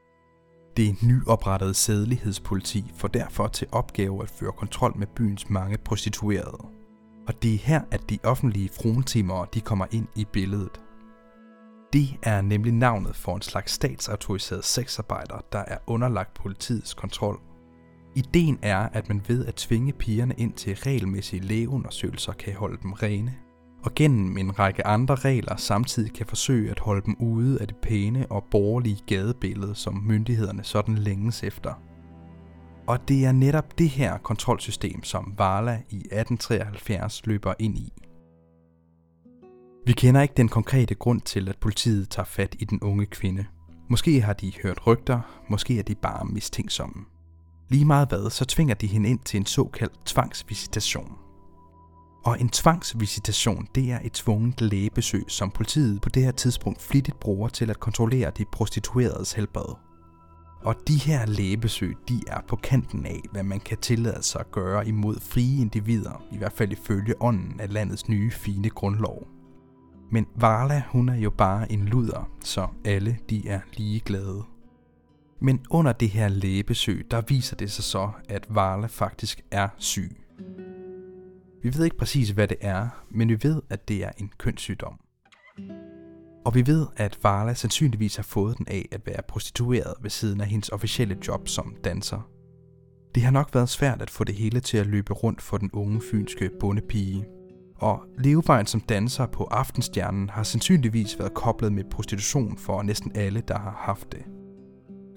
Det 0.78 1.04
nyoprettede 1.04 1.74
sædelighedspoliti 1.74 2.92
får 2.96 3.08
derfor 3.08 3.48
til 3.48 3.68
opgave 3.72 4.24
at 4.24 4.30
føre 4.30 4.52
kontrol 4.52 4.98
med 4.98 5.08
byens 5.08 5.50
mange 5.50 5.78
prostituerede. 5.78 6.66
Og 7.28 7.44
det 7.44 7.54
er 7.54 7.58
her, 7.58 7.82
at 7.92 8.10
de 8.10 8.20
offentlige 8.24 8.70
frontimere 8.82 9.48
de 9.54 9.62
kommer 9.62 9.86
ind 9.92 10.08
i 10.16 10.26
billedet. 10.26 10.82
Det 11.94 12.08
er 12.24 12.42
nemlig 12.42 12.74
navnet 12.74 13.16
for 13.16 13.36
en 13.36 13.42
slags 13.42 13.72
statsautoriseret 13.72 14.66
sexarbejder, 14.66 15.38
der 15.52 15.64
er 15.68 15.78
underlagt 15.88 16.34
politiets 16.34 16.94
kontrol. 16.94 17.40
Ideen 18.16 18.60
er, 18.62 18.78
at 18.78 19.10
man 19.10 19.22
ved 19.28 19.46
at 19.46 19.56
tvinge 19.56 19.94
pigerne 19.94 20.34
ind 20.38 20.54
til 20.54 20.76
regelmæssige 20.76 21.44
lægeundersøgelser 21.44 22.34
kan 22.34 22.54
holde 22.54 22.78
dem 22.82 22.94
rene 22.94 23.36
og 23.84 23.96
gennem 23.96 24.38
en 24.38 24.60
række 24.60 24.88
andre 24.88 25.16
regler 25.16 25.56
samtidig 25.56 26.14
kan 26.14 26.26
forsøge 26.26 26.72
at 26.72 26.80
holde 26.80 27.06
dem 27.06 27.16
ude 27.20 27.62
af 27.62 27.68
det 27.68 27.78
pæne 27.78 28.26
og 28.30 28.44
borgerlige 28.52 29.02
gadebillede, 29.08 29.76
som 29.76 30.04
myndighederne 30.08 30.64
sådan 30.64 30.96
længes 30.96 31.44
efter. 31.44 31.74
Og 32.88 33.08
det 33.08 33.26
er 33.26 33.32
netop 33.32 33.78
det 33.78 33.90
her 33.90 34.18
kontrolsystem, 34.18 35.04
som 35.04 35.34
Varla 35.38 35.82
i 35.90 35.98
1873 35.98 37.26
løber 37.26 37.54
ind 37.60 37.78
i. 37.78 37.94
Vi 39.86 39.94
kender 39.94 40.22
ikke 40.22 40.34
den 40.38 40.50
konkrete 40.50 40.96
grund 40.96 41.22
til, 41.22 41.50
at 41.50 41.58
politiet 41.58 42.10
tager 42.10 42.26
fat 42.26 42.56
i 42.60 42.66
den 42.66 42.80
unge 42.82 43.06
kvinde. 43.06 43.46
Måske 43.90 44.22
har 44.22 44.34
de 44.34 44.52
hørt 44.64 44.88
rygter, 44.88 45.20
måske 45.50 45.80
er 45.80 45.84
de 45.84 45.96
bare 45.96 46.26
mistænksomme. 46.26 47.06
Lige 47.70 47.86
meget 47.86 48.10
hvad, 48.10 48.30
så 48.30 48.46
tvinger 48.46 48.76
de 48.76 48.88
hende 48.88 49.10
ind 49.10 49.20
til 49.20 49.38
en 49.38 49.46
såkaldt 49.46 50.06
tvangsvisitation– 50.06 51.12
og 52.24 52.42
en 52.42 52.50
tvangsvisitation, 52.50 53.68
det 53.76 53.92
er 53.92 54.00
et 54.04 54.12
tvunget 54.12 54.62
lægebesøg, 54.62 55.24
som 55.28 55.52
politiet 55.52 56.02
på 56.02 56.10
det 56.10 56.24
her 56.24 56.32
tidspunkt 56.32 56.82
flittigt 56.82 57.20
bruger 57.20 57.50
til 57.50 57.70
at 57.70 57.80
kontrollere 57.80 58.32
de 58.38 58.46
prostitueredes 58.52 59.34
helbred. 59.34 59.76
Og 60.64 60.76
de 60.88 60.96
her 60.98 61.26
lægebesøg, 61.26 61.96
de 62.10 62.22
er 62.28 62.42
på 62.48 62.56
kanten 62.56 63.06
af, 63.06 63.22
hvad 63.32 63.44
man 63.44 63.60
kan 63.60 63.78
tillade 63.78 64.24
sig 64.24 64.42
at 64.42 64.52
gøre 64.52 64.88
imod 64.88 65.20
frie 65.20 65.62
individer, 65.62 66.24
i 66.32 66.38
hvert 66.38 66.54
fald 66.54 66.72
ifølge 66.72 67.22
ånden 67.22 67.60
af 67.60 67.74
landets 67.74 68.10
nye 68.10 68.32
fine 68.32 68.70
grundlov. 68.70 69.28
Men 70.12 70.26
Varla, 70.36 70.84
hun 70.90 71.10
er 71.10 71.18
jo 71.18 71.30
bare 71.30 71.72
en 71.72 71.86
luder, 71.86 72.30
så 72.44 72.68
alle 72.86 73.18
de 73.30 73.48
er 73.48 73.60
ligeglade. 73.74 74.44
Men 75.42 75.66
under 75.70 75.92
det 75.92 76.10
her 76.10 76.28
lægebesøg, 76.28 77.08
der 77.12 77.22
viser 77.28 77.56
det 77.56 77.72
sig 77.72 77.84
så, 77.84 78.10
at 78.30 78.46
Varla 78.50 78.88
faktisk 78.88 79.42
er 79.52 79.68
syg. 79.78 80.18
Vi 81.64 81.74
ved 81.74 81.86
ikke 81.86 81.98
præcis, 81.98 82.30
hvad 82.30 82.48
det 82.48 82.58
er, 82.62 82.88
men 83.12 83.30
vi 83.30 83.38
ved, 83.44 83.62
at 83.70 83.88
det 83.88 84.04
er 84.04 84.12
en 84.18 84.32
kønssygdom. 84.38 85.00
Og 86.46 86.56
vi 86.56 86.68
ved, 86.68 86.88
at 86.98 87.20
Varla 87.24 87.54
sandsynligvis 87.54 88.16
har 88.16 88.24
fået 88.24 88.58
den 88.58 88.68
af 88.68 88.86
at 88.92 89.02
være 89.06 89.22
prostitueret 89.28 89.94
ved 90.02 90.10
siden 90.10 90.42
af 90.42 90.48
hendes 90.48 90.70
officielle 90.70 91.18
job 91.28 91.48
som 91.48 91.76
danser. 91.84 92.30
Det 93.16 93.24
har 93.24 93.32
nok 93.32 93.50
været 93.54 93.70
svært 93.70 94.02
at 94.02 94.10
få 94.10 94.24
det 94.24 94.36
hele 94.36 94.60
til 94.60 94.78
at 94.78 94.88
løbe 94.88 95.14
rundt 95.14 95.42
for 95.42 95.58
den 95.58 95.70
unge 95.74 96.02
fynske 96.12 96.50
bondepige. 96.60 97.26
Og 97.76 98.04
levevejen 98.18 98.66
som 98.66 98.82
danser 98.82 99.26
på 99.26 99.44
Aftenstjernen 99.44 100.30
har 100.30 100.44
sandsynligvis 100.44 101.20
været 101.20 101.34
koblet 101.34 101.74
med 101.74 101.84
prostitution 101.92 102.58
for 102.58 102.82
næsten 102.84 103.12
alle, 103.16 103.42
der 103.48 103.60
har 103.60 103.76
haft 103.78 104.12
det. 104.12 104.39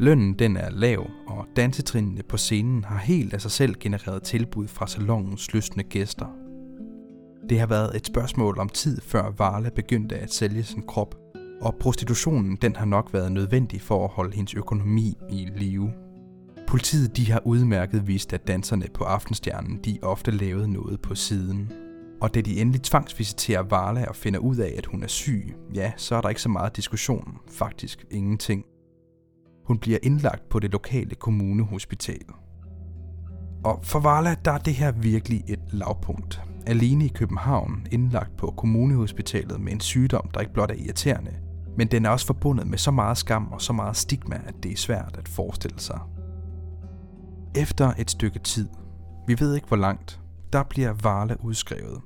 Lønnen 0.03 0.35
den 0.35 0.57
er 0.57 0.71
lav, 0.71 1.11
og 1.27 1.47
dansetrinene 1.57 2.23
på 2.23 2.37
scenen 2.37 2.85
har 2.85 2.99
helt 2.99 3.35
af 3.35 3.41
sig 3.41 3.51
selv 3.51 3.75
genereret 3.75 4.23
tilbud 4.23 4.69
fra 4.69 4.87
salongens 4.87 5.53
lystende 5.53 5.85
gæster. 5.85 6.27
Det 7.49 7.59
har 7.61 7.67
været 7.67 7.97
et 7.97 8.07
spørgsmål 8.07 8.59
om 8.59 8.69
tid 8.69 9.01
før 9.01 9.33
Varla 9.39 9.71
begyndte 9.71 10.17
at 10.19 10.33
sælge 10.33 10.63
sin 10.63 10.83
krop, 10.83 11.15
og 11.61 11.75
prostitutionen 11.81 12.57
den 12.57 12.77
har 12.77 12.85
nok 12.85 13.13
været 13.13 13.33
nødvendig 13.33 13.81
for 13.81 14.05
at 14.05 14.11
holde 14.11 14.37
hendes 14.37 14.55
økonomi 14.55 15.15
i 15.31 15.49
live. 15.57 15.93
Politiet 16.69 17.17
de 17.17 17.33
har 17.33 17.43
udmærket 17.45 18.07
vist, 18.07 18.33
at 18.33 18.47
danserne 18.47 18.87
på 18.95 19.05
Aftenstjernen 19.05 19.81
de 19.85 19.99
ofte 20.03 20.31
lavede 20.31 20.73
noget 20.73 21.01
på 21.01 21.15
siden. 21.15 21.73
Og 22.21 22.35
da 22.35 22.41
de 22.41 22.61
endelig 22.61 22.83
tvangsvisiterer 22.83 23.63
Varla 23.63 24.05
og 24.09 24.17
finder 24.17 24.41
ud 24.41 24.57
af, 24.57 24.75
at 24.79 24.87
hun 24.87 25.03
er 25.03 25.09
syg, 25.09 25.55
ja, 25.75 25.93
så 25.97 26.15
er 26.15 26.21
der 26.21 26.29
ikke 26.29 26.43
så 26.43 26.49
meget 26.49 26.77
diskussion. 26.77 27.39
Faktisk 27.49 28.05
ingenting. 28.11 28.65
Hun 29.73 29.79
bliver 29.79 29.99
indlagt 30.03 30.49
på 30.49 30.59
det 30.59 30.73
lokale 30.73 31.15
kommunehospital. 31.15 32.25
Og 33.65 33.81
for 33.83 34.01
Varla, 34.01 34.35
der 34.45 34.51
er 34.51 34.59
det 34.59 34.75
her 34.75 34.93
virkelig 34.93 35.45
et 35.49 35.61
lavpunkt. 35.71 36.43
Alene 36.67 37.05
i 37.05 37.09
København, 37.09 37.87
indlagt 37.91 38.37
på 38.37 38.55
kommunehospitalet 38.57 39.61
med 39.61 39.73
en 39.73 39.81
sygdom, 39.81 40.31
der 40.35 40.41
ikke 40.41 40.53
blot 40.53 40.71
er 40.71 40.75
irriterende, 40.75 41.37
men 41.77 41.89
den 41.89 42.05
er 42.05 42.11
også 42.11 42.27
forbundet 42.27 42.67
med 42.67 42.79
så 42.79 42.91
meget 42.91 43.19
skam 43.19 43.53
og 43.53 43.63
så 43.63 43.73
meget 43.73 43.97
stigma, 43.97 44.41
at 44.47 44.55
det 44.63 44.73
er 44.73 44.77
svært 44.77 45.17
at 45.19 45.29
forestille 45.29 45.81
sig. 45.81 46.01
Efter 47.57 47.93
et 47.99 48.11
stykke 48.11 48.39
tid, 48.39 48.69
vi 49.27 49.37
ved 49.41 49.55
ikke 49.55 49.69
hvor 49.69 49.77
langt, 49.77 50.21
der 50.53 50.63
bliver 50.63 50.93
Varla 51.03 51.37
udskrevet. 51.41 52.01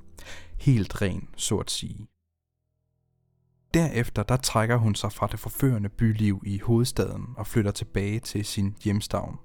Helt 0.60 1.02
ren, 1.02 1.28
så 1.36 1.56
at 1.56 1.70
sige. 1.70 2.06
Derefter 3.76 4.22
der 4.22 4.36
trækker 4.36 4.76
hun 4.76 4.94
sig 4.94 5.12
fra 5.12 5.26
det 5.26 5.40
forførende 5.40 5.88
byliv 5.88 6.42
i 6.46 6.58
hovedstaden 6.58 7.26
og 7.36 7.46
flytter 7.46 7.70
tilbage 7.70 8.20
til 8.20 8.44
sin 8.44 8.76
hjemstavn. 8.84 9.38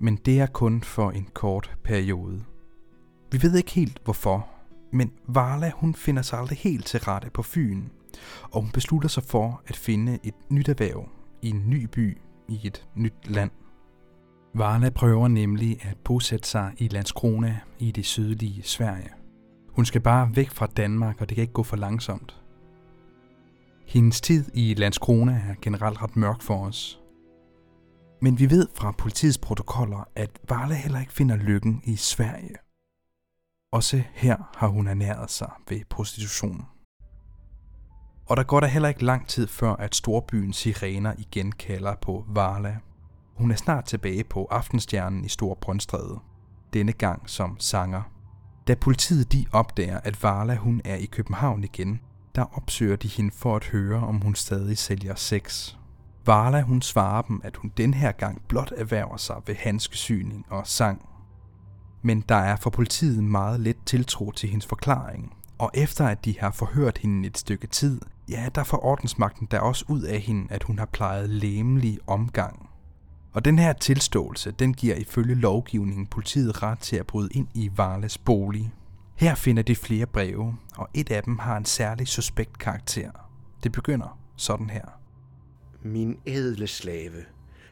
Men 0.00 0.16
det 0.16 0.40
er 0.40 0.46
kun 0.46 0.82
for 0.82 1.10
en 1.10 1.28
kort 1.34 1.76
periode. 1.84 2.44
Vi 3.32 3.42
ved 3.42 3.56
ikke 3.56 3.70
helt 3.70 4.00
hvorfor, 4.04 4.48
men 4.92 5.12
Varla 5.28 5.70
hun 5.74 5.94
finder 5.94 6.22
sig 6.22 6.38
aldrig 6.38 6.58
helt 6.58 6.86
til 6.86 7.00
rette 7.00 7.30
på 7.30 7.42
Fyn, 7.42 7.88
og 8.42 8.60
hun 8.60 8.70
beslutter 8.70 9.08
sig 9.08 9.22
for 9.22 9.62
at 9.66 9.76
finde 9.76 10.18
et 10.22 10.34
nyt 10.50 10.68
erhverv 10.68 11.08
i 11.42 11.50
en 11.50 11.62
ny 11.66 11.88
by 11.92 12.18
i 12.48 12.60
et 12.64 12.88
nyt 12.94 13.30
land. 13.30 13.50
Varla 14.54 14.90
prøver 14.90 15.28
nemlig 15.28 15.78
at 15.84 15.96
bosætte 16.04 16.48
sig 16.48 16.74
i 16.78 16.88
Landskrona 16.88 17.60
i 17.78 17.90
det 17.90 18.06
sydlige 18.06 18.62
Sverige. 18.62 19.10
Hun 19.68 19.84
skal 19.84 20.00
bare 20.00 20.36
væk 20.36 20.50
fra 20.50 20.66
Danmark, 20.66 21.20
og 21.20 21.28
det 21.28 21.34
kan 21.34 21.42
ikke 21.42 21.52
gå 21.52 21.62
for 21.62 21.76
langsomt. 21.76 22.41
Hendes 23.86 24.20
tid 24.20 24.44
i 24.54 24.74
Landskrona 24.74 25.32
er 25.32 25.54
generelt 25.62 26.02
ret 26.02 26.16
mørk 26.16 26.42
for 26.42 26.66
os. 26.66 27.00
Men 28.22 28.38
vi 28.38 28.50
ved 28.50 28.68
fra 28.74 28.92
politiets 28.98 29.38
protokoller, 29.38 30.04
at 30.16 30.30
Varla 30.48 30.74
heller 30.74 31.00
ikke 31.00 31.12
finder 31.12 31.36
lykken 31.36 31.82
i 31.84 31.96
Sverige. 31.96 32.56
Også 33.72 34.02
her 34.12 34.36
har 34.56 34.66
hun 34.68 34.88
ernæret 34.88 35.30
sig 35.30 35.50
ved 35.68 35.80
prostitution. 35.90 36.64
Og 38.26 38.36
der 38.36 38.42
går 38.42 38.60
der 38.60 38.66
heller 38.66 38.88
ikke 38.88 39.04
lang 39.04 39.28
tid 39.28 39.46
før, 39.46 39.72
at 39.72 39.94
storbyens 39.94 40.56
sirener 40.56 41.14
igen 41.18 41.52
kalder 41.52 41.94
på 42.02 42.24
Varla. 42.28 42.76
Hun 43.34 43.50
er 43.50 43.56
snart 43.56 43.84
tilbage 43.84 44.24
på 44.24 44.44
Aftenstjernen 44.44 45.24
i 45.24 45.28
Stor 45.28 45.54
Brøndstræde. 45.54 46.18
Denne 46.72 46.92
gang 46.92 47.30
som 47.30 47.56
sanger. 47.58 48.02
Da 48.68 48.74
politiet 48.74 49.32
de 49.32 49.46
opdager, 49.52 50.00
at 50.00 50.22
Varla 50.22 50.54
hun 50.54 50.80
er 50.84 50.96
i 50.96 51.04
København 51.04 51.64
igen, 51.64 52.00
der 52.34 52.56
opsøger 52.56 52.96
de 52.96 53.08
hende 53.08 53.30
for 53.34 53.56
at 53.56 53.64
høre, 53.64 54.06
om 54.06 54.20
hun 54.20 54.34
stadig 54.34 54.78
sælger 54.78 55.14
sex. 55.14 55.76
Varla 56.26 56.60
hun 56.60 56.82
svarer 56.82 57.22
dem, 57.22 57.40
at 57.44 57.56
hun 57.56 57.72
den 57.76 57.94
her 57.94 58.12
gang 58.12 58.42
blot 58.48 58.72
erhverver 58.76 59.16
sig 59.16 59.36
ved 59.46 59.54
handskesyning 59.54 60.46
og 60.50 60.66
sang. 60.66 61.08
Men 62.02 62.24
der 62.28 62.34
er 62.34 62.56
for 62.56 62.70
politiet 62.70 63.24
meget 63.24 63.60
let 63.60 63.76
tiltro 63.86 64.30
til 64.30 64.48
hendes 64.48 64.66
forklaring, 64.66 65.36
og 65.58 65.70
efter 65.74 66.06
at 66.06 66.24
de 66.24 66.40
har 66.40 66.50
forhørt 66.50 66.98
hende 66.98 67.28
et 67.28 67.38
stykke 67.38 67.66
tid, 67.66 68.00
ja, 68.28 68.48
der 68.54 68.64
får 68.64 68.84
ordensmagten 68.84 69.48
der 69.50 69.60
også 69.60 69.84
ud 69.88 70.02
af 70.02 70.20
hende, 70.20 70.46
at 70.50 70.62
hun 70.62 70.78
har 70.78 70.86
plejet 70.86 71.30
læmelig 71.30 71.98
omgang. 72.06 72.68
Og 73.32 73.44
den 73.44 73.58
her 73.58 73.72
tilståelse, 73.72 74.50
den 74.50 74.74
giver 74.74 74.94
ifølge 74.94 75.34
lovgivningen 75.34 76.06
politiet 76.06 76.62
ret 76.62 76.78
til 76.78 76.96
at 76.96 77.06
bryde 77.06 77.28
ind 77.32 77.48
i 77.54 77.70
Varles 77.76 78.18
bolig. 78.18 78.72
Her 79.14 79.34
finder 79.34 79.62
de 79.62 79.76
flere 79.76 80.06
breve, 80.06 80.58
og 80.76 80.88
et 80.94 81.10
af 81.10 81.22
dem 81.22 81.38
har 81.38 81.56
en 81.56 81.64
særlig 81.64 82.08
suspekt 82.08 82.58
karakter. 82.58 83.10
Det 83.62 83.72
begynder 83.72 84.18
sådan 84.36 84.70
her. 84.70 84.84
Min 85.82 86.18
ædle 86.26 86.66
slave, 86.66 87.24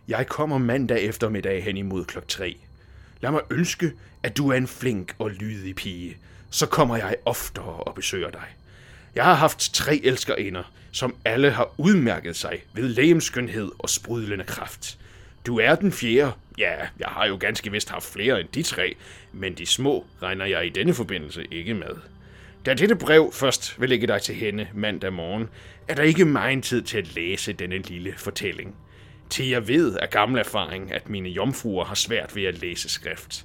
jeg 0.09 0.26
kommer 0.26 0.59
mandag 0.59 1.00
eftermiddag 1.00 1.64
hen 1.64 1.76
imod 1.76 2.04
klok 2.04 2.28
3. 2.28 2.56
Lad 3.20 3.30
mig 3.30 3.40
ønske, 3.50 3.92
at 4.23 4.37
du 4.37 4.49
er 4.49 4.54
en 4.54 4.66
flink 4.66 5.14
og 5.18 5.30
lydig 5.30 5.75
pige. 5.75 6.16
Så 6.50 6.66
kommer 6.66 6.97
jeg 6.97 7.16
oftere 7.25 7.64
og 7.64 7.94
besøger 7.94 8.30
dig. 8.30 8.47
Jeg 9.14 9.25
har 9.25 9.35
haft 9.35 9.75
tre 9.75 10.00
elskerinder, 10.04 10.73
som 10.92 11.14
alle 11.25 11.50
har 11.50 11.75
udmærket 11.78 12.37
sig 12.37 12.62
ved 12.73 12.88
lægemskønhed 12.88 13.70
og 13.78 13.88
sprudlende 13.90 14.44
kraft. 14.44 14.99
Du 15.47 15.59
er 15.59 15.75
den 15.75 15.92
fjerde. 15.92 16.32
Ja, 16.59 16.75
jeg 16.99 17.09
har 17.09 17.26
jo 17.26 17.37
ganske 17.40 17.73
vist 17.73 17.90
haft 17.90 18.12
flere 18.12 18.40
end 18.40 18.49
de 18.54 18.62
tre, 18.62 18.94
men 19.32 19.54
de 19.54 19.66
små 19.66 20.06
regner 20.23 20.44
jeg 20.44 20.66
i 20.66 20.68
denne 20.68 20.94
forbindelse 20.94 21.44
ikke 21.50 21.75
med. 21.75 21.97
Da 22.66 22.75
dette 22.75 22.97
brev 22.97 23.32
først 23.32 23.80
vil 23.80 23.88
lægge 23.88 24.06
dig 24.06 24.23
til 24.23 24.35
hende 24.35 24.68
mandag 24.75 25.12
morgen, 25.12 25.49
er 25.88 25.94
der 25.94 26.02
ikke 26.02 26.25
meget 26.25 26.64
tid 26.64 26.82
til 26.82 26.99
at 26.99 27.14
læse 27.14 27.52
denne 27.52 27.78
lille 27.78 28.14
fortælling. 28.16 28.75
Til 29.30 29.49
jeg 29.49 29.68
ved 29.68 29.97
af 29.97 30.11
gammel 30.11 30.38
erfaring, 30.40 30.92
at 30.92 31.09
mine 31.09 31.28
jomfruer 31.28 31.85
har 31.85 31.94
svært 31.94 32.37
ved 32.37 32.44
at 32.44 32.61
læse 32.61 32.88
skrift. 32.88 33.44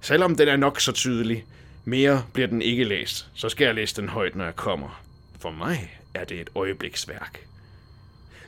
Selvom 0.00 0.36
den 0.36 0.48
er 0.48 0.56
nok 0.56 0.80
så 0.80 0.92
tydelig, 0.92 1.44
mere 1.84 2.24
bliver 2.32 2.48
den 2.48 2.62
ikke 2.62 2.84
læst, 2.84 3.26
så 3.34 3.48
skal 3.48 3.64
jeg 3.64 3.74
læse 3.74 3.96
den 3.96 4.08
højt, 4.08 4.36
når 4.36 4.44
jeg 4.44 4.56
kommer. 4.56 5.02
For 5.40 5.50
mig 5.50 5.98
er 6.14 6.24
det 6.24 6.40
et 6.40 6.50
øjebliksværk. 6.54 7.49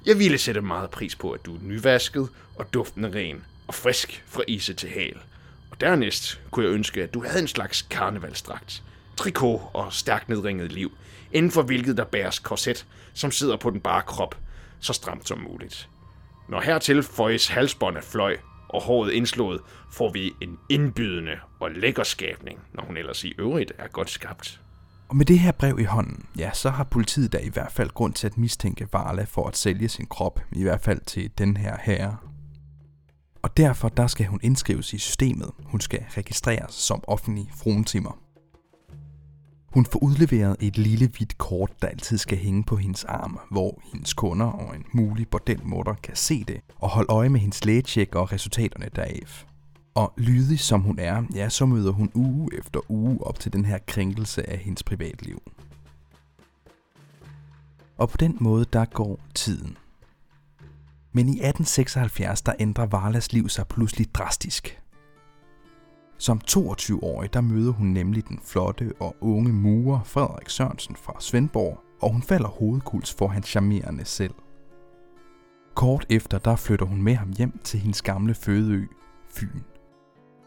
Jeg 0.07 0.19
ville 0.19 0.39
sætte 0.39 0.61
meget 0.61 0.91
pris 0.91 1.17
på, 1.17 1.31
at 1.31 1.47
du 1.47 1.55
er 1.55 1.61
nyvasket 1.63 2.29
og 2.57 2.75
duftende 2.75 3.13
ren 3.15 3.45
og 3.69 3.75
frisk 3.75 4.25
fra 4.27 4.43
ise 4.49 4.75
til 4.75 4.91
hal. 4.91 5.17
Og 5.71 5.81
dernæst 5.81 6.41
kunne 6.51 6.67
jeg 6.67 6.75
ønske, 6.75 7.03
at 7.03 7.15
du 7.15 7.25
havde 7.25 7.39
en 7.39 7.49
slags 7.49 7.83
karnevalstrakt, 7.83 8.83
trikot 9.17 9.71
og 9.75 9.93
stærkt 9.93 10.29
nedringet 10.29 10.73
liv, 10.73 10.93
inden 11.33 11.51
for 11.51 11.63
hvilket 11.63 11.97
der 11.97 12.05
bæres 12.05 12.39
korset, 12.39 12.87
som 13.15 13.31
sidder 13.31 13.57
på 13.57 13.71
den 13.71 13.81
bare 13.81 14.03
krop, 14.03 14.39
så 14.81 14.93
stramt 14.93 15.29
som 15.29 15.39
muligt. 15.39 15.89
Når 16.49 16.61
hertil 16.61 17.03
føjes 17.03 17.49
halsbånd 17.49 17.97
af 17.97 18.05
fløj 18.05 18.37
og 18.69 18.83
håret 18.83 19.13
indslået, 19.13 19.61
får 19.93 20.13
vi 20.13 20.33
en 20.41 20.59
indbydende 20.69 21.39
og 21.61 21.71
lækker 21.71 22.03
skabning, 22.03 22.61
når 22.73 22.83
hun 22.83 22.97
ellers 22.97 23.25
i 23.25 23.35
øvrigt 23.39 23.73
er 23.79 23.89
godt 23.89 24.11
skabt. 24.11 24.61
Og 25.13 25.17
med 25.17 25.27
det 25.27 25.39
her 25.39 25.53
brev 25.53 25.79
i 25.81 25.85
hånden, 25.85 26.27
ja, 26.39 26.51
så 26.55 26.71
har 26.71 26.85
politiet 26.85 27.33
da 27.33 27.39
i 27.39 27.49
hvert 27.49 27.73
fald 27.73 27.91
grund 27.91 28.13
til 28.13 28.27
at 28.27 28.39
mistænke 28.39 28.89
Varla 28.93 29.25
for 29.25 29.49
at 29.49 29.57
sælge 29.57 29.89
sin 29.89 30.07
krop, 30.07 30.41
i 30.53 30.63
hvert 30.63 30.81
fald 30.81 31.01
til 31.01 31.31
den 31.39 31.57
her 31.57 31.77
herre. 31.83 32.17
Og 33.43 33.57
derfor 33.57 33.89
der 33.89 34.07
skal 34.07 34.27
hun 34.27 34.41
indskrives 34.43 34.93
i 34.93 34.99
systemet. 34.99 35.51
Hun 35.65 35.81
skal 35.81 36.05
registreres 36.17 36.75
som 36.75 37.05
offentlig 37.07 37.51
fruentimer. 37.57 38.19
Hun 39.75 39.87
får 39.87 40.03
udleveret 40.03 40.57
et 40.61 40.79
lille 40.79 41.09
hvidt 41.17 41.39
kort, 41.39 41.71
der 41.83 41.89
altid 41.89 42.19
skal 42.19 42.39
hænge 42.39 42.65
på 42.65 42.77
hendes 42.77 43.05
arm, 43.05 43.39
hvor 43.51 43.83
hendes 43.93 44.15
kunder 44.15 44.47
og 44.47 44.77
en 44.77 44.85
mulig 44.93 45.29
bordelmutter 45.29 45.95
kan 45.95 46.17
se 46.17 46.45
det 46.45 46.61
og 46.81 46.89
holde 46.89 47.13
øje 47.13 47.29
med 47.29 47.41
hendes 47.41 47.65
lægetjek 47.65 48.15
og 48.15 48.33
resultaterne 48.33 48.89
deraf. 48.97 49.45
Og 49.95 50.13
lydig 50.17 50.61
som 50.61 50.81
hun 50.81 50.99
er, 50.99 51.23
ja, 51.35 51.49
så 51.49 51.67
møder 51.67 51.93
hun 51.93 52.11
uge 52.15 52.49
efter 52.59 52.81
uge 52.91 53.27
op 53.27 53.41
til 53.41 53.53
den 53.53 53.65
her 53.65 53.79
krænkelse 53.87 54.51
af 54.51 54.59
hendes 54.59 54.83
privatliv. 54.83 55.43
Og 57.97 58.09
på 58.09 58.17
den 58.17 58.37
måde, 58.41 58.65
der 58.73 58.85
går 58.85 59.21
tiden. 59.35 59.77
Men 61.13 61.29
i 61.29 61.33
1876, 61.33 62.43
der 62.43 62.53
ændrer 62.59 62.87
Varlas 62.87 63.33
liv 63.33 63.49
sig 63.49 63.69
pludselig 63.69 64.15
drastisk. 64.15 64.83
Som 66.19 66.41
22-årig, 66.51 67.33
der 67.33 67.41
møder 67.41 67.73
hun 67.73 67.87
nemlig 67.87 68.29
den 68.29 68.41
flotte 68.45 68.93
og 69.01 69.17
unge 69.21 69.53
murer 69.53 70.03
Frederik 70.03 70.49
Sørensen 70.49 70.97
fra 70.97 71.17
Svendborg, 71.21 71.81
og 72.01 72.13
hun 72.13 72.23
falder 72.23 72.49
hovedkuls 72.49 73.15
for 73.15 73.29
hans 73.29 73.47
charmerende 73.47 74.05
selv. 74.05 74.35
Kort 75.75 76.07
efter, 76.11 76.39
der 76.39 76.57
flytter 76.57 76.87
hun 76.87 77.03
med 77.03 77.15
ham 77.15 77.33
hjem 77.39 77.61
til 77.65 77.81
hendes 77.81 78.03
gamle 78.03 78.35
fødeø, 78.35 78.87
Fyn. 79.29 79.61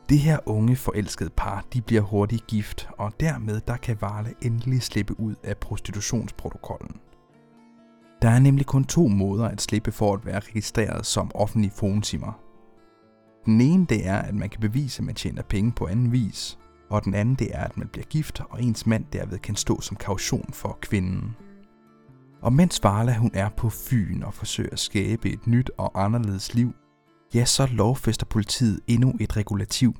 Det 0.10 0.20
her 0.20 0.40
unge 0.46 0.76
forelskede 0.76 1.30
par, 1.30 1.66
de 1.74 1.82
bliver 1.82 2.02
hurtigt 2.02 2.48
gift, 2.48 2.90
og 2.98 3.14
dermed 3.20 3.62
der 3.68 3.78
kan 3.78 3.98
Varle 4.02 4.34
endelig 4.42 4.82
slippe 4.82 5.20
ud 5.20 5.36
af 5.44 5.58
prostitutionsprotokollen. 5.58 6.96
Der 8.22 8.30
er 8.30 8.40
nemlig 8.40 8.66
kun 8.66 8.84
to 8.84 9.08
måder 9.08 9.46
at 9.46 9.62
slippe 9.62 9.92
for 9.92 10.14
at 10.14 10.26
være 10.26 10.40
registreret 10.40 11.06
som 11.06 11.32
offentlig 11.36 11.72
fontimer. 11.72 12.40
Den 13.46 13.62
ene 13.62 13.86
det 13.86 14.08
er, 14.08 14.18
at 14.18 14.36
man 14.36 14.50
kan 14.50 14.62
bevise, 14.62 15.00
at 15.00 15.06
man 15.06 15.16
tjener 15.16 15.42
penge 15.44 15.72
på 15.72 15.88
anden 15.88 16.12
vis, 16.12 16.60
og 16.90 17.04
den 17.04 17.14
anden 17.14 17.36
det 17.36 17.56
er, 17.56 17.64
at 17.64 17.78
man 17.78 17.88
bliver 17.88 18.06
gift, 18.06 18.42
og 18.50 18.64
ens 18.64 18.86
mand 18.86 19.06
derved 19.14 19.40
kan 19.40 19.56
stå 19.56 19.82
som 19.82 19.98
kaution 19.98 20.50
for 20.54 20.78
kvinden. 20.82 21.36
Og 22.42 22.54
mens 22.54 22.84
Varla 22.84 23.14
hun 23.18 23.32
er 23.34 23.50
på 23.50 23.70
Fyn 23.70 24.24
og 24.24 24.34
forsøger 24.34 24.70
at 24.72 24.80
skabe 24.80 25.30
et 25.30 25.48
nyt 25.48 25.72
og 25.78 26.04
anderledes 26.04 26.54
liv, 26.54 26.74
ja, 27.36 27.46
så 27.46 27.68
lovfester 27.72 28.26
politiet 28.26 28.80
endnu 28.88 29.14
et 29.20 29.38
regulativ. 29.38 29.96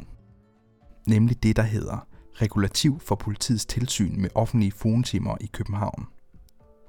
Nemlig 1.08 1.44
det, 1.44 1.56
der 1.56 1.64
hedder 1.64 2.08
Regulativ 2.42 3.00
for 3.00 3.16
politiets 3.16 3.66
tilsyn 3.66 4.22
med 4.22 4.30
offentlige 4.36 4.72
fonetimer 4.72 5.38
i 5.42 5.50
København. 5.54 6.08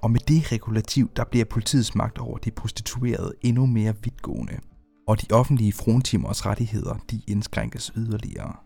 Og 0.03 0.11
med 0.11 0.21
det 0.21 0.53
regulativ, 0.53 1.11
der 1.17 1.25
bliver 1.25 1.45
politiets 1.45 1.95
magt 1.95 2.19
over 2.19 2.39
de 2.39 2.51
prostituerede 2.51 3.33
endnu 3.43 3.67
mere 3.67 3.95
vidtgående, 4.03 4.59
og 5.09 5.23
de 5.23 5.27
offentlige 5.35 5.73
frontimers 5.73 6.47
rettigheder, 6.47 6.95
de 7.11 7.21
indskrænkes 7.29 7.93
yderligere. 7.97 8.57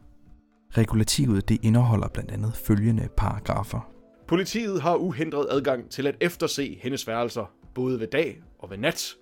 Regulativet 0.70 1.48
det 1.48 1.58
indeholder 1.62 2.08
blandt 2.08 2.30
andet 2.30 2.56
følgende 2.56 3.08
paragrafer. 3.16 3.90
Politiet 4.28 4.82
har 4.82 4.96
uhindret 4.96 5.46
adgang 5.50 5.90
til 5.90 6.06
at 6.06 6.16
efterse 6.20 6.78
hendes 6.82 7.06
værelser, 7.06 7.50
både 7.74 8.00
ved 8.00 8.06
dag 8.06 8.42
og 8.58 8.70
ved 8.70 8.78
nat, 8.78 9.14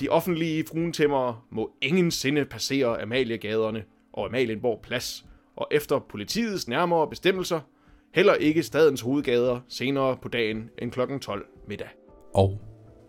de 0.00 0.08
offentlige 0.08 0.64
fruentæmmere 0.66 1.40
må 1.50 1.72
ingen 1.82 2.10
sinde 2.10 2.44
passere 2.44 3.02
Amaliegaderne 3.02 3.84
og 4.12 4.26
Amalienborg 4.26 4.80
Plads, 4.82 5.24
og 5.56 5.68
efter 5.70 5.98
politiets 5.98 6.68
nærmere 6.68 7.08
bestemmelser, 7.08 7.60
heller 8.14 8.34
ikke 8.34 8.62
stadens 8.62 9.00
hovedgader 9.00 9.60
senere 9.68 10.16
på 10.22 10.28
dagen 10.28 10.70
end 10.78 10.90
kl. 10.90 11.00
12 11.20 11.46
middag. 11.68 11.88
Og 12.34 12.60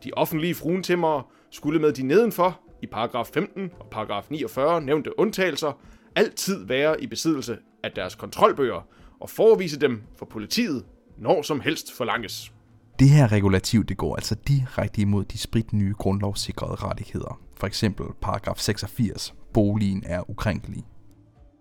de 0.04 0.12
offentlige 0.14 0.56
fruentæmmere 0.56 1.24
skulle 1.52 1.80
med 1.80 1.94
de 1.94 2.04
nedenfor 2.04 2.60
i 2.82 2.86
paragraf 2.88 3.28
15 3.28 3.72
og 3.80 3.88
paragraf 3.92 4.26
49 4.30 4.82
nævnte 4.82 5.20
undtagelser 5.20 5.80
altid 6.16 6.66
være 6.66 7.02
i 7.04 7.08
besiddelse 7.08 7.58
af 7.84 7.92
deres 7.92 8.16
kontrolbøger 8.16 8.88
og 9.20 9.30
forevise 9.30 9.80
dem 9.80 10.04
for 10.18 10.26
politiet, 10.26 10.86
når 11.18 11.42
som 11.42 11.60
helst 11.60 11.94
forlanges. 11.94 12.52
Det 13.00 13.10
her 13.10 13.32
regulativ 13.32 13.86
det 13.86 13.98
går 13.98 14.16
altså 14.16 14.36
direkte 14.48 15.02
imod 15.02 15.26
de 15.26 15.38
sprit 15.38 15.74
nye 15.74 15.94
grundlovssikrede 15.98 16.76
rettigheder. 16.76 17.40
For 17.58 17.68
eksempel 17.68 18.06
paragraf 18.22 18.58
86, 18.58 19.36
boligen 19.54 20.04
er 20.06 20.30
ukrænkelig. 20.30 20.84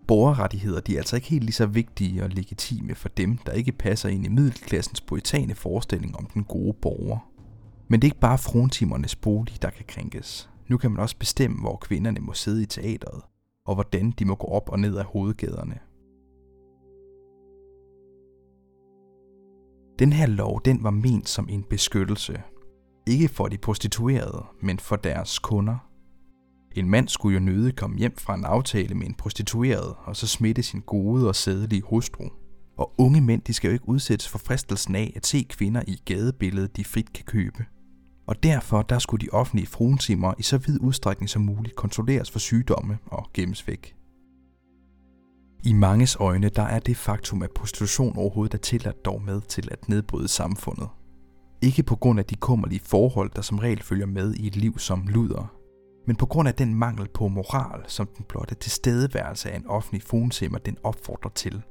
Borgerrettigheder 0.07 0.79
de 0.79 0.93
er 0.93 0.97
altså 0.97 1.15
ikke 1.15 1.27
helt 1.27 1.43
lige 1.43 1.53
så 1.53 1.65
vigtige 1.65 2.23
og 2.23 2.29
legitime 2.29 2.95
for 2.95 3.09
dem, 3.09 3.37
der 3.37 3.51
ikke 3.51 3.71
passer 3.71 4.09
ind 4.09 4.25
i 4.25 4.29
middelklassens 4.29 5.01
poetane 5.01 5.55
forestilling 5.55 6.15
om 6.17 6.25
den 6.25 6.43
gode 6.43 6.73
borger. 6.81 7.17
Men 7.87 8.01
det 8.01 8.07
er 8.07 8.11
ikke 8.11 8.19
bare 8.19 8.37
frontimernes 8.37 9.15
bolig, 9.15 9.61
der 9.61 9.69
kan 9.69 9.85
krænkes. 9.87 10.49
Nu 10.67 10.77
kan 10.77 10.91
man 10.91 10.99
også 10.99 11.17
bestemme, 11.17 11.59
hvor 11.59 11.77
kvinderne 11.77 12.19
må 12.19 12.33
sidde 12.33 12.63
i 12.63 12.65
teateret, 12.65 13.21
og 13.65 13.73
hvordan 13.73 14.11
de 14.11 14.25
må 14.25 14.35
gå 14.35 14.47
op 14.47 14.69
og 14.69 14.79
ned 14.79 14.97
af 14.97 15.05
hovedgaderne. 15.05 15.79
Den 19.99 20.13
her 20.13 20.27
lov, 20.27 20.61
den 20.65 20.83
var 20.83 20.89
ment 20.89 21.29
som 21.29 21.49
en 21.49 21.63
beskyttelse. 21.69 22.41
Ikke 23.07 23.27
for 23.27 23.47
de 23.47 23.57
prostituerede, 23.57 24.45
men 24.61 24.79
for 24.79 24.95
deres 24.95 25.39
kunder. 25.39 25.77
En 26.75 26.89
mand 26.89 27.07
skulle 27.07 27.33
jo 27.33 27.45
nøde 27.45 27.71
komme 27.71 27.97
hjem 27.97 28.17
fra 28.17 28.35
en 28.35 28.45
aftale 28.45 28.95
med 28.95 29.07
en 29.07 29.13
prostitueret, 29.13 29.95
og 30.03 30.15
så 30.15 30.27
smitte 30.27 30.63
sin 30.63 30.81
gode 30.81 31.27
og 31.27 31.35
sædelige 31.35 31.81
hustru. 31.81 32.23
Og 32.77 32.93
unge 32.97 33.21
mænd, 33.21 33.41
de 33.41 33.53
skal 33.53 33.67
jo 33.67 33.73
ikke 33.73 33.89
udsættes 33.89 34.29
for 34.29 34.37
fristelsen 34.37 34.95
af 34.95 35.13
at 35.15 35.25
se 35.25 35.45
kvinder 35.49 35.81
i 35.87 36.01
gadebilledet, 36.05 36.77
de 36.77 36.85
frit 36.85 37.13
kan 37.13 37.25
købe. 37.25 37.65
Og 38.27 38.43
derfor 38.43 38.81
der 38.81 38.99
skulle 38.99 39.25
de 39.25 39.31
offentlige 39.31 39.67
fruentimer 39.67 40.33
i 40.37 40.43
så 40.43 40.57
vid 40.57 40.81
udstrækning 40.81 41.29
som 41.29 41.41
muligt 41.41 41.75
kontrolleres 41.75 42.31
for 42.31 42.39
sygdomme 42.39 42.97
og 43.05 43.29
gemmes 43.33 43.67
væk. 43.67 43.95
I 45.65 45.73
manges 45.73 46.17
øjne, 46.19 46.49
der 46.49 46.63
er 46.63 46.79
det 46.79 46.97
faktum, 46.97 47.41
at 47.43 47.51
prostitution 47.51 48.17
overhovedet 48.17 48.53
er 48.53 48.57
tilladt 48.57 49.05
dog 49.05 49.21
med 49.21 49.41
til 49.41 49.67
at 49.71 49.89
nedbryde 49.89 50.27
samfundet. 50.27 50.89
Ikke 51.61 51.83
på 51.83 51.95
grund 51.95 52.19
af 52.19 52.25
de 52.25 52.35
kummerlige 52.35 52.81
forhold, 52.83 53.31
der 53.35 53.41
som 53.41 53.59
regel 53.59 53.83
følger 53.83 54.05
med 54.05 54.33
i 54.33 54.47
et 54.47 54.55
liv 54.55 54.79
som 54.79 55.07
luder, 55.07 55.55
men 56.07 56.15
på 56.15 56.25
grund 56.25 56.47
af 56.47 56.53
den 56.53 56.75
mangel 56.75 57.07
på 57.13 57.27
moral, 57.27 57.83
som 57.87 58.07
den 58.17 58.25
blotte 58.29 58.55
tilstedeværelse 58.55 59.51
af 59.51 59.57
en 59.57 59.67
offentlig 59.67 60.03
fonsimmer 60.03 60.57
den 60.57 60.77
opfordrer 60.83 61.31
til. 61.31 61.61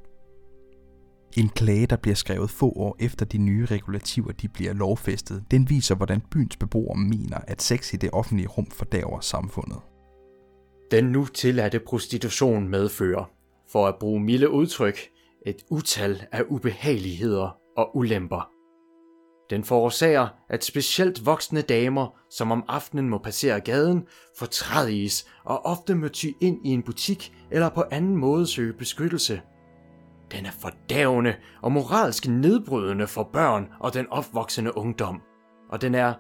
En 1.37 1.49
klage, 1.49 1.87
der 1.87 1.97
bliver 1.97 2.15
skrevet 2.15 2.51
få 2.51 2.73
år 2.77 2.97
efter 3.01 3.25
de 3.27 3.39
nye 3.39 3.67
regulativer 3.67 4.33
de 4.33 4.49
bliver 4.49 4.73
lovfæstet, 4.73 5.45
den 5.51 5.71
viser, 5.71 5.95
hvordan 5.95 6.21
byens 6.31 6.57
beboere 6.57 6.99
mener, 6.99 7.39
at 7.47 7.63
sex 7.63 7.95
i 7.95 7.97
det 7.97 8.11
offentlige 8.13 8.49
rum 8.49 8.67
fordærver 8.67 9.21
samfundet. 9.21 9.79
Den 10.91 11.05
nu 11.05 11.27
tilladte 11.27 11.79
prostitution 11.79 12.69
medfører, 12.69 13.34
for 13.73 13.87
at 13.87 13.99
bruge 14.01 14.21
milde 14.21 14.51
udtryk, 14.51 14.99
et 15.47 15.57
utal 15.71 16.27
af 16.33 16.43
ubehageligheder 16.49 17.59
og 17.77 17.97
ulemper. 17.97 18.51
Den 19.51 19.65
forårsager, 19.65 20.29
at 20.49 20.65
specielt 20.65 21.27
voksne 21.27 21.61
damer, 21.61 22.19
som 22.31 22.53
om 22.53 22.65
aftenen 22.69 23.09
må 23.09 23.19
passere 23.19 23.61
gaden, 23.61 24.07
fortrædiges 24.39 25.27
og 25.45 25.67
ofte 25.67 25.95
må 25.95 26.09
ty 26.09 26.27
ind 26.41 26.67
i 26.67 26.69
en 26.69 26.83
butik 26.83 27.33
eller 27.51 27.69
på 27.69 27.85
anden 27.91 28.17
måde 28.17 28.47
søge 28.47 28.73
beskyttelse. 28.73 29.41
Den 30.33 30.47
er 30.47 30.51
fordævende 30.51 31.35
og 31.63 31.73
moralsk 31.73 32.29
nedbrydende 32.29 33.07
for 33.07 33.31
børn 33.33 33.69
og 33.81 33.95
den 33.95 34.07
opvoksende 34.11 34.77
ungdom. 34.77 35.23
Og 35.71 35.83
den 35.83 35.95
er, 35.95 36.15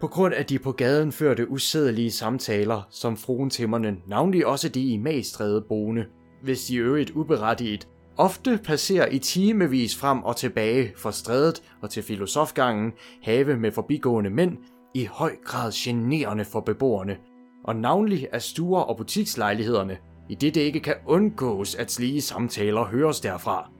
på 0.00 0.06
grund 0.06 0.34
af 0.34 0.46
de 0.46 0.58
på 0.58 0.72
gaden 0.72 1.12
førte 1.12 1.50
usædelige 1.50 2.10
samtaler, 2.10 2.82
som 2.90 3.16
fruen 3.16 3.50
Timmerne, 3.50 3.96
navnlig 4.06 4.46
også 4.46 4.68
de 4.68 4.92
i 4.92 4.96
Magstræde 4.96 5.64
boende, 5.68 6.06
hvis 6.44 6.64
de 6.64 6.76
øvrigt 6.76 7.10
uberettiget 7.10 7.88
ofte 8.16 8.60
passerer 8.64 9.08
i 9.08 9.18
timevis 9.18 9.96
frem 9.96 10.22
og 10.22 10.36
tilbage 10.36 10.92
fra 10.96 11.12
strædet 11.12 11.62
og 11.80 11.90
til 11.90 12.02
filosofgangen, 12.02 12.92
have 13.22 13.56
med 13.56 13.72
forbigående 13.72 14.30
mænd, 14.30 14.58
i 14.94 15.04
høj 15.04 15.36
grad 15.44 15.72
generende 15.74 16.44
for 16.44 16.60
beboerne, 16.60 17.16
og 17.64 17.76
navnlig 17.76 18.28
af 18.32 18.42
stuer 18.42 18.80
og 18.80 18.96
butikslejlighederne, 18.96 19.98
i 20.28 20.34
det 20.34 20.54
det 20.54 20.60
ikke 20.60 20.80
kan 20.80 20.94
undgås, 21.06 21.74
at 21.74 21.92
slige 21.92 22.20
samtaler 22.20 22.84
høres 22.84 23.20
derfra. 23.20 23.70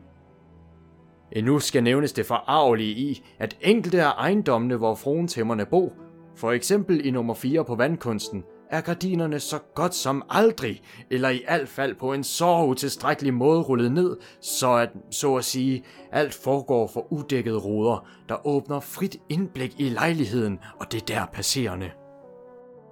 Endnu 1.33 1.59
skal 1.59 1.83
nævnes 1.83 2.12
det 2.12 2.27
forarvelige 2.27 2.94
i, 2.94 3.22
at 3.38 3.57
enkelte 3.61 4.03
af 4.03 4.12
ejendommene, 4.18 4.77
hvor 4.77 4.94
fruentæmmerne 4.94 5.66
bo, 5.66 5.92
for 6.37 6.53
eksempel 6.53 7.07
i 7.07 7.11
nummer 7.11 7.35
4 7.35 7.64
på 7.64 7.74
vandkunsten, 7.74 8.44
er 8.74 8.80
gardinerne 8.80 9.40
så 9.40 9.58
godt 9.74 9.94
som 9.94 10.22
aldrig, 10.30 10.82
eller 11.10 11.28
i 11.28 11.42
alt 11.48 11.68
fald 11.68 11.94
på 11.94 12.12
en 12.12 12.24
så 12.24 12.64
utilstrækkelig 12.64 13.34
måde 13.34 13.60
rullet 13.60 13.92
ned, 13.92 14.16
så 14.40 14.74
at, 14.74 14.90
så 15.10 15.37
at 15.37 15.44
sige, 15.44 15.84
alt 16.12 16.34
foregår 16.34 16.87
for 16.87 17.12
udækkede 17.12 17.58
ruder, 17.58 18.06
der 18.28 18.46
åbner 18.46 18.80
frit 18.80 19.16
indblik 19.28 19.80
i 19.80 19.88
lejligheden 19.88 20.58
og 20.80 20.92
det 20.92 21.08
der 21.08 21.26
passerende. 21.26 21.90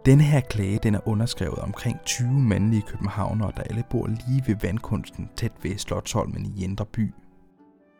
Denne 0.07 0.23
her 0.23 0.41
klage 0.41 0.79
den 0.83 0.95
er 0.95 1.09
underskrevet 1.09 1.59
omkring 1.59 2.01
20 2.05 2.29
mandlige 2.29 2.83
københavnere, 2.83 3.53
der 3.57 3.63
alle 3.63 3.85
bor 3.91 4.07
lige 4.07 4.45
ved 4.47 4.57
vandkunsten 4.63 5.31
tæt 5.37 5.53
ved 5.63 5.79
Slottholmen 5.79 6.47
i 6.47 6.63
Jenter 6.63 6.85
by. 6.85 7.15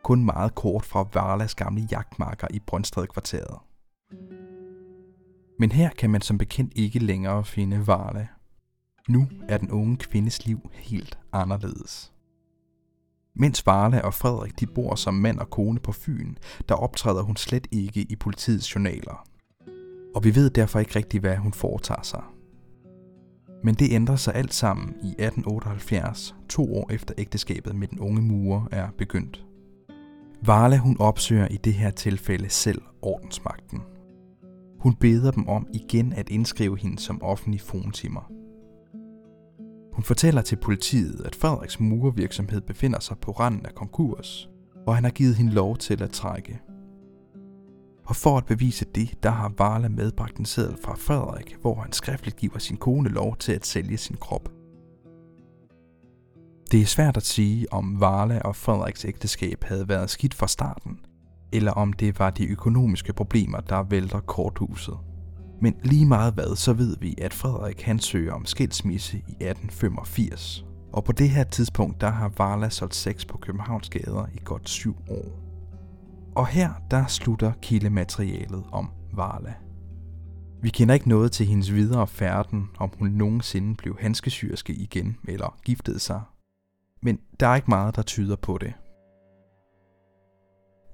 Kun 0.03 0.25
meget 0.25 0.55
kort 0.55 0.85
fra 0.85 1.07
Varlas 1.13 1.55
gamle 1.55 1.87
jagtmarker 1.91 2.47
i 2.51 2.59
Brøndstred 2.67 3.07
kvarteret. 3.07 3.57
Men 5.59 5.71
her 5.71 5.89
kan 5.89 6.09
man 6.09 6.21
som 6.21 6.37
bekendt 6.37 6.73
ikke 6.75 6.99
længere 6.99 7.45
finde 7.45 7.87
Varla. 7.87 8.27
Nu 9.09 9.27
er 9.47 9.57
den 9.57 9.71
unge 9.71 9.97
kvindes 9.97 10.45
liv 10.45 10.69
helt 10.73 11.17
anderledes. 11.33 12.13
Mens 13.35 13.65
Varla 13.65 13.99
og 13.99 14.13
Frederik 14.13 14.59
de 14.59 14.65
bor 14.65 14.95
som 14.95 15.13
mand 15.13 15.39
og 15.39 15.49
kone 15.49 15.79
på 15.79 15.91
Fyn, 15.91 16.35
der 16.69 16.75
optræder 16.75 17.21
hun 17.21 17.35
slet 17.35 17.67
ikke 17.71 18.01
i 18.01 18.15
politiets 18.15 18.75
journaler. 18.75 19.27
Og 20.15 20.23
vi 20.23 20.35
ved 20.35 20.49
derfor 20.49 20.79
ikke 20.79 20.95
rigtig, 20.95 21.19
hvad 21.19 21.37
hun 21.37 21.53
foretager 21.53 22.01
sig. 22.01 22.23
Men 23.63 23.75
det 23.75 23.91
ændrer 23.91 24.15
sig 24.15 24.35
alt 24.35 24.53
sammen 24.53 24.89
i 24.89 25.07
1878, 25.07 26.35
to 26.49 26.75
år 26.75 26.91
efter 26.91 27.13
ægteskabet 27.17 27.75
med 27.75 27.87
den 27.87 27.99
unge 27.99 28.21
murer 28.21 28.67
er 28.71 28.89
begyndt. 28.97 29.45
Varla 30.41 30.77
hun 30.77 30.97
opsøger 30.99 31.47
i 31.47 31.57
det 31.57 31.73
her 31.73 31.89
tilfælde 31.89 32.49
selv 32.49 32.81
ordensmagten– 33.01 33.81
hun 34.83 34.95
beder 34.95 35.31
dem 35.31 35.47
om 35.47 35.67
igen 35.73 36.13
at 36.13 36.29
indskrive 36.29 36.77
hende 36.77 36.99
som 36.99 37.21
offentlig 37.21 37.61
fontimer. 37.61 38.31
Hun 39.93 40.03
fortæller 40.03 40.41
til 40.41 40.55
politiet, 40.55 41.25
at 41.25 41.35
Frederiks 41.35 41.79
murervirksomhed 41.79 42.61
befinder 42.61 42.99
sig 42.99 43.17
på 43.17 43.31
randen 43.31 43.65
af 43.65 43.75
konkurs, 43.75 44.49
og 44.87 44.95
han 44.95 45.03
har 45.03 45.11
givet 45.11 45.35
hende 45.35 45.53
lov 45.53 45.77
til 45.77 46.03
at 46.03 46.09
trække. 46.09 46.61
Og 48.05 48.15
for 48.15 48.37
at 48.37 48.45
bevise 48.45 48.85
det, 48.95 49.23
der 49.23 49.29
har 49.29 49.53
Varla 49.57 49.87
medbragt 49.87 50.37
en 50.37 50.45
seddel 50.45 50.77
fra 50.83 50.95
Frederik, 50.95 51.57
hvor 51.61 51.75
han 51.75 51.91
skriftligt 51.91 52.37
giver 52.37 52.57
sin 52.57 52.77
kone 52.77 53.09
lov 53.09 53.37
til 53.37 53.51
at 53.51 53.65
sælge 53.65 53.97
sin 53.97 54.15
krop. 54.15 54.49
Det 56.71 56.81
er 56.81 56.85
svært 56.85 57.17
at 57.17 57.23
sige, 57.23 57.73
om 57.73 57.99
Varla 57.99 58.39
og 58.39 58.55
Frederiks 58.55 59.05
ægteskab 59.05 59.63
havde 59.63 59.89
været 59.89 60.09
skidt 60.09 60.33
fra 60.33 60.47
starten– 60.47 60.99
eller 61.53 61.71
om 61.71 61.93
det 61.93 62.19
var 62.19 62.29
de 62.29 62.47
økonomiske 62.47 63.13
problemer, 63.13 63.59
der 63.59 63.83
vælter 63.83 64.19
korthuset. 64.19 64.97
Men 65.61 65.75
lige 65.83 66.05
meget 66.05 66.33
hvad, 66.33 66.55
så 66.55 66.73
ved 66.73 66.97
vi, 66.99 67.15
at 67.21 67.33
Frederik 67.33 67.81
han 67.81 67.99
søger 67.99 68.33
om 68.33 68.45
skilsmisse 68.45 69.17
i 69.17 69.31
1885. 69.31 70.65
Og 70.93 71.03
på 71.03 71.11
det 71.11 71.29
her 71.29 71.43
tidspunkt, 71.43 72.01
der 72.01 72.09
har 72.09 72.31
Varla 72.37 72.69
solgt 72.69 72.95
sex 72.95 73.27
på 73.27 73.37
Københavns 73.37 73.89
gader 73.89 74.25
i 74.33 74.39
godt 74.43 74.69
syv 74.69 74.95
år. 75.09 75.25
Og 76.35 76.47
her, 76.47 76.69
der 76.91 77.07
slutter 77.07 77.51
kildematerialet 77.61 78.63
om 78.71 78.89
Varla. 79.13 79.53
Vi 80.61 80.69
kender 80.69 80.93
ikke 80.93 81.09
noget 81.09 81.31
til 81.31 81.45
hendes 81.45 81.73
videre 81.73 82.07
færden, 82.07 82.69
om 82.77 82.91
hun 82.99 83.07
nogensinde 83.07 83.75
blev 83.75 83.97
handskesyrske 83.99 84.73
igen 84.73 85.17
eller 85.27 85.57
giftede 85.65 85.99
sig. 85.99 86.21
Men 87.01 87.19
der 87.39 87.47
er 87.47 87.55
ikke 87.55 87.69
meget, 87.69 87.95
der 87.95 88.01
tyder 88.01 88.35
på 88.35 88.57
det. 88.57 88.73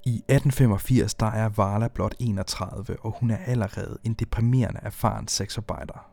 I 0.04 0.14
1885 0.28 1.14
der 1.14 1.26
er 1.26 1.48
Varla 1.48 1.88
blot 1.88 2.14
31, 2.18 2.96
og 3.00 3.16
hun 3.20 3.30
er 3.30 3.36
allerede 3.36 3.98
en 4.04 4.14
deprimerende 4.14 4.80
erfaren 4.82 5.28
sexarbejder. 5.28 6.10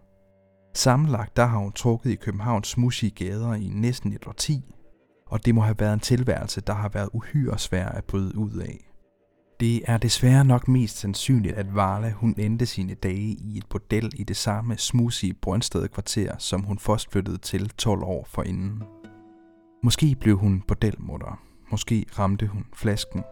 Sammenlagt 0.73 1.37
der 1.37 1.45
har 1.45 1.57
hun 1.57 1.71
trukket 1.71 2.09
i 2.09 2.15
Københavns 2.15 2.67
smudsige 2.67 3.25
gader 3.25 3.53
i 3.53 3.67
næsten 3.73 4.13
et 4.13 4.27
årti, 4.27 4.73
og 5.27 5.45
det 5.45 5.55
må 5.55 5.61
have 5.61 5.79
været 5.79 5.93
en 5.93 5.99
tilværelse, 5.99 6.61
der 6.61 6.73
har 6.73 6.89
været 6.89 7.09
uhyre 7.13 7.57
svær 7.57 7.89
at 7.89 8.03
bryde 8.03 8.37
ud 8.37 8.51
af. 8.51 8.91
Det 9.59 9.81
er 9.85 9.97
desværre 9.97 10.45
nok 10.45 10.67
mest 10.67 10.97
sandsynligt, 10.97 11.55
at 11.55 11.75
Varla 11.75 12.09
hun 12.09 12.35
endte 12.37 12.65
sine 12.65 12.93
dage 12.93 13.37
i 13.39 13.57
et 13.57 13.65
bordel 13.69 14.11
i 14.15 14.23
det 14.23 14.37
samme 14.37 14.77
smudsige 14.77 15.33
Brøndsted 15.33 15.87
kvarter, 15.87 16.35
som 16.37 16.61
hun 16.61 16.79
først 16.79 17.11
flyttede 17.11 17.37
til 17.37 17.69
12 17.69 18.03
år 18.03 18.27
forinden. 18.29 18.83
Måske 19.83 20.15
blev 20.19 20.37
hun 20.37 20.63
bordelmutter. 20.67 21.41
Måske 21.71 22.05
ramte 22.19 22.47
hun 22.47 22.65
flasken 22.73 23.23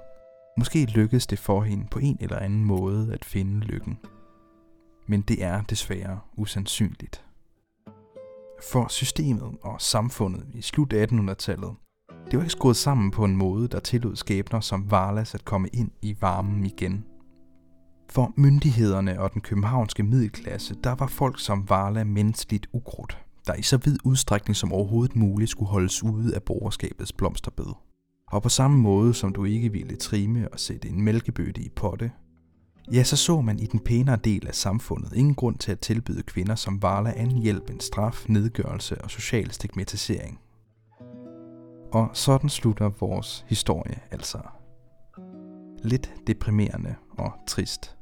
Måske 0.57 0.85
lykkedes 0.85 1.27
det 1.27 1.39
for 1.39 1.61
hende 1.61 1.87
på 1.91 1.99
en 1.99 2.17
eller 2.19 2.39
anden 2.39 2.65
måde 2.65 3.13
at 3.13 3.25
finde 3.25 3.59
lykken. 3.59 3.97
Men 5.07 5.21
det 5.21 5.43
er 5.43 5.61
desværre 5.61 6.19
usandsynligt. 6.37 7.25
For 8.71 8.87
systemet 8.87 9.57
og 9.61 9.81
samfundet 9.81 10.45
i 10.53 10.61
slut 10.61 10.93
1800-tallet, 10.93 11.75
det 12.31 12.37
var 12.37 12.43
ikke 12.43 12.51
skruet 12.51 12.75
sammen 12.75 13.11
på 13.11 13.25
en 13.25 13.37
måde, 13.37 13.67
der 13.67 13.79
tillod 13.79 14.15
skæbner 14.15 14.59
som 14.59 14.91
Varlas 14.91 15.35
at 15.35 15.45
komme 15.45 15.67
ind 15.73 15.91
i 16.01 16.17
varmen 16.21 16.65
igen. 16.65 17.05
For 18.09 18.33
myndighederne 18.37 19.21
og 19.21 19.33
den 19.33 19.41
københavnske 19.41 20.03
middelklasse, 20.03 20.75
der 20.83 20.95
var 20.95 21.07
folk 21.07 21.39
som 21.39 21.69
Varla 21.69 22.03
menneskeligt 22.03 22.67
ukrudt, 22.73 23.25
der 23.47 23.53
i 23.53 23.61
så 23.61 23.77
vid 23.77 23.97
udstrækning 24.03 24.55
som 24.55 24.73
overhovedet 24.73 25.15
muligt 25.15 25.51
skulle 25.51 25.69
holdes 25.69 26.03
ude 26.03 26.35
af 26.35 26.43
borgerskabets 26.43 27.13
blomsterbed. 27.13 27.84
Og 28.31 28.43
på 28.43 28.49
samme 28.49 28.77
måde 28.77 29.13
som 29.13 29.33
du 29.33 29.45
ikke 29.45 29.71
ville 29.71 29.95
trimme 29.95 30.49
og 30.49 30.59
sætte 30.59 30.89
en 30.89 31.01
mælkebøtte 31.01 31.61
i 31.61 31.69
potte, 31.69 32.11
ja, 32.91 33.03
så 33.03 33.17
så 33.17 33.41
man 33.41 33.59
i 33.59 33.65
den 33.65 33.79
pænere 33.79 34.15
del 34.15 34.47
af 34.47 34.55
samfundet 34.55 35.13
ingen 35.13 35.35
grund 35.35 35.57
til 35.57 35.71
at 35.71 35.79
tilbyde 35.79 36.23
kvinder 36.23 36.55
som 36.55 36.81
Varla 36.81 37.13
anden 37.15 37.37
hjælp 37.37 37.69
end 37.69 37.81
straf, 37.81 38.25
nedgørelse 38.29 39.01
og 39.01 39.11
social 39.11 39.51
stigmatisering. 39.51 40.39
Og 41.91 42.09
sådan 42.13 42.49
slutter 42.49 42.89
vores 42.99 43.45
historie 43.47 43.99
altså. 44.11 44.37
Lidt 45.83 46.13
deprimerende 46.27 46.95
og 47.09 47.31
trist. 47.47 47.97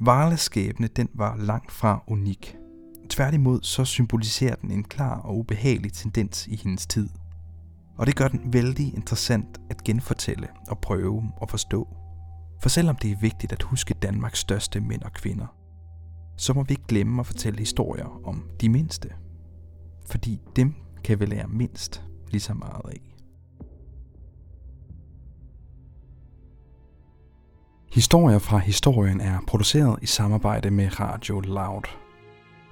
Varles 0.00 0.40
skæbne 0.40 0.86
den 0.86 1.08
var 1.14 1.36
langt 1.36 1.72
fra 1.72 2.02
unik– 2.06 2.56
Tværtimod 3.10 3.60
så 3.62 3.84
symboliserer 3.84 4.54
den 4.54 4.70
en 4.70 4.84
klar 4.84 5.20
og 5.20 5.38
ubehagelig 5.38 5.92
tendens 5.92 6.46
i 6.46 6.56
hendes 6.56 6.86
tid. 6.86 7.08
Og 7.96 8.06
det 8.06 8.16
gør 8.16 8.28
den 8.28 8.52
vældig 8.52 8.94
interessant 8.94 9.60
at 9.70 9.84
genfortælle 9.84 10.48
og 10.68 10.78
prøve 10.78 11.32
at 11.42 11.50
forstå. 11.50 11.88
For 12.62 12.68
selvom 12.68 12.96
det 12.96 13.12
er 13.12 13.16
vigtigt 13.20 13.52
at 13.52 13.62
huske 13.62 13.94
Danmarks 13.94 14.38
største 14.38 14.80
mænd 14.80 15.02
og 15.02 15.12
kvinder, 15.12 15.46
så 16.36 16.52
må 16.54 16.62
vi 16.62 16.72
ikke 16.72 16.86
glemme 16.88 17.20
at 17.20 17.26
fortælle 17.26 17.58
historier 17.58 18.20
om 18.24 18.44
de 18.60 18.68
mindste. 18.68 19.08
Fordi 20.06 20.40
dem 20.56 20.74
kan 21.04 21.20
vi 21.20 21.26
lære 21.26 21.48
mindst 21.48 22.04
lige 22.30 22.40
så 22.40 22.54
meget 22.54 22.82
af. 22.84 23.14
Historier 27.92 28.38
fra 28.38 28.58
historien 28.58 29.20
er 29.20 29.38
produceret 29.46 29.98
i 30.02 30.06
samarbejde 30.06 30.70
med 30.70 31.00
Radio 31.00 31.40
Loud. 31.40 32.07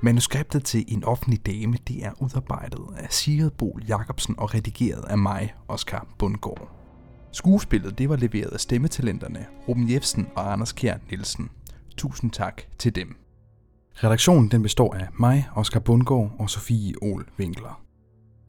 Manuskriptet 0.06 0.64
til 0.64 0.84
En 0.88 1.04
offentlig 1.04 1.46
dame 1.46 1.76
det 1.88 2.04
er 2.04 2.22
udarbejdet 2.22 2.86
af 2.96 3.06
Sigrid 3.10 3.50
Bol 3.50 3.84
Jacobsen 3.88 4.34
og 4.38 4.54
redigeret 4.54 5.04
af 5.04 5.18
mig, 5.18 5.54
Oscar 5.68 6.06
Bundgaard. 6.18 6.68
Skuespillet 7.32 7.98
det 7.98 8.08
var 8.08 8.16
leveret 8.16 8.50
af 8.50 8.60
stemmetalenterne 8.60 9.46
Ruben 9.68 9.90
Jefsen 9.90 10.26
og 10.34 10.52
Anders 10.52 10.72
Kjær 10.72 10.96
Nielsen. 11.10 11.50
Tusind 11.96 12.30
tak 12.30 12.62
til 12.78 12.94
dem. 12.94 13.16
Redaktionen 13.94 14.50
den 14.50 14.62
består 14.62 14.94
af 14.94 15.08
mig, 15.18 15.48
Oscar 15.54 15.80
Bundgaard 15.80 16.32
og 16.38 16.50
Sofie 16.50 16.94
Ol 17.02 17.28
Winkler. 17.38 17.82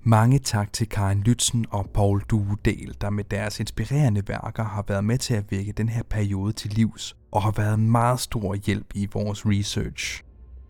Mange 0.04 0.40
tak 0.40 0.74
til 0.74 0.90
Karen 0.90 1.22
Lytzen 1.22 1.66
og 1.72 1.90
Paul 1.94 2.22
Duedal, 2.22 2.96
der 3.02 3.10
med 3.10 3.24
deres 3.24 3.60
inspirerende 3.60 4.28
værker 4.28 4.64
har 4.64 4.86
været 4.88 5.04
med 5.04 5.18
til 5.18 5.34
at 5.34 5.52
vække 5.52 5.72
den 5.72 5.90
her 5.90 6.04
periode 6.04 6.54
til 6.54 6.72
livs 6.72 7.16
og 7.32 7.44
har 7.44 7.52
været 7.52 7.74
en 7.74 7.92
meget 7.92 8.20
stor 8.20 8.56
hjælp 8.56 8.88
i 8.96 9.08
vores 9.14 9.46
research. 9.46 10.27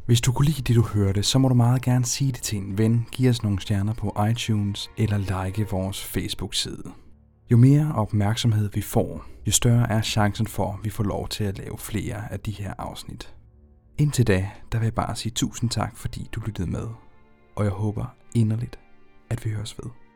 Hvis 0.07 0.21
du 0.21 0.31
kunne 0.31 0.45
lide 0.45 0.61
det, 0.61 0.75
du 0.75 0.81
hørte, 0.81 1.23
så 1.23 1.39
må 1.39 1.47
du 1.47 1.53
meget 1.53 1.81
gerne 1.81 2.05
sige 2.05 2.31
det 2.31 2.41
til 2.41 2.57
en 2.57 2.77
ven, 2.77 3.07
give 3.11 3.29
os 3.29 3.43
nogle 3.43 3.59
stjerner 3.59 3.93
på 3.93 4.17
iTunes 4.31 4.89
eller 4.97 5.45
like 5.45 5.69
vores 5.69 6.03
Facebook-side. 6.03 6.83
Jo 7.51 7.57
mere 7.57 7.91
opmærksomhed 7.95 8.69
vi 8.73 8.81
får, 8.81 9.25
jo 9.47 9.51
større 9.51 9.91
er 9.91 10.01
chancen 10.01 10.47
for, 10.47 10.73
at 10.73 10.79
vi 10.83 10.89
får 10.89 11.03
lov 11.03 11.27
til 11.27 11.43
at 11.43 11.57
lave 11.57 11.77
flere 11.77 12.31
af 12.31 12.39
de 12.39 12.51
her 12.51 12.73
afsnit. 12.77 13.35
Indtil 13.97 14.27
da, 14.27 14.49
der 14.71 14.79
vil 14.79 14.85
jeg 14.85 14.93
bare 14.93 15.15
sige 15.15 15.31
tusind 15.31 15.69
tak, 15.69 15.97
fordi 15.97 16.29
du 16.31 16.41
lyttede 16.45 16.71
med. 16.71 16.87
Og 17.55 17.63
jeg 17.63 17.71
håber 17.71 18.05
inderligt, 18.35 18.79
at 19.29 19.45
vi 19.45 19.49
høres 19.49 19.77
ved. 19.77 20.06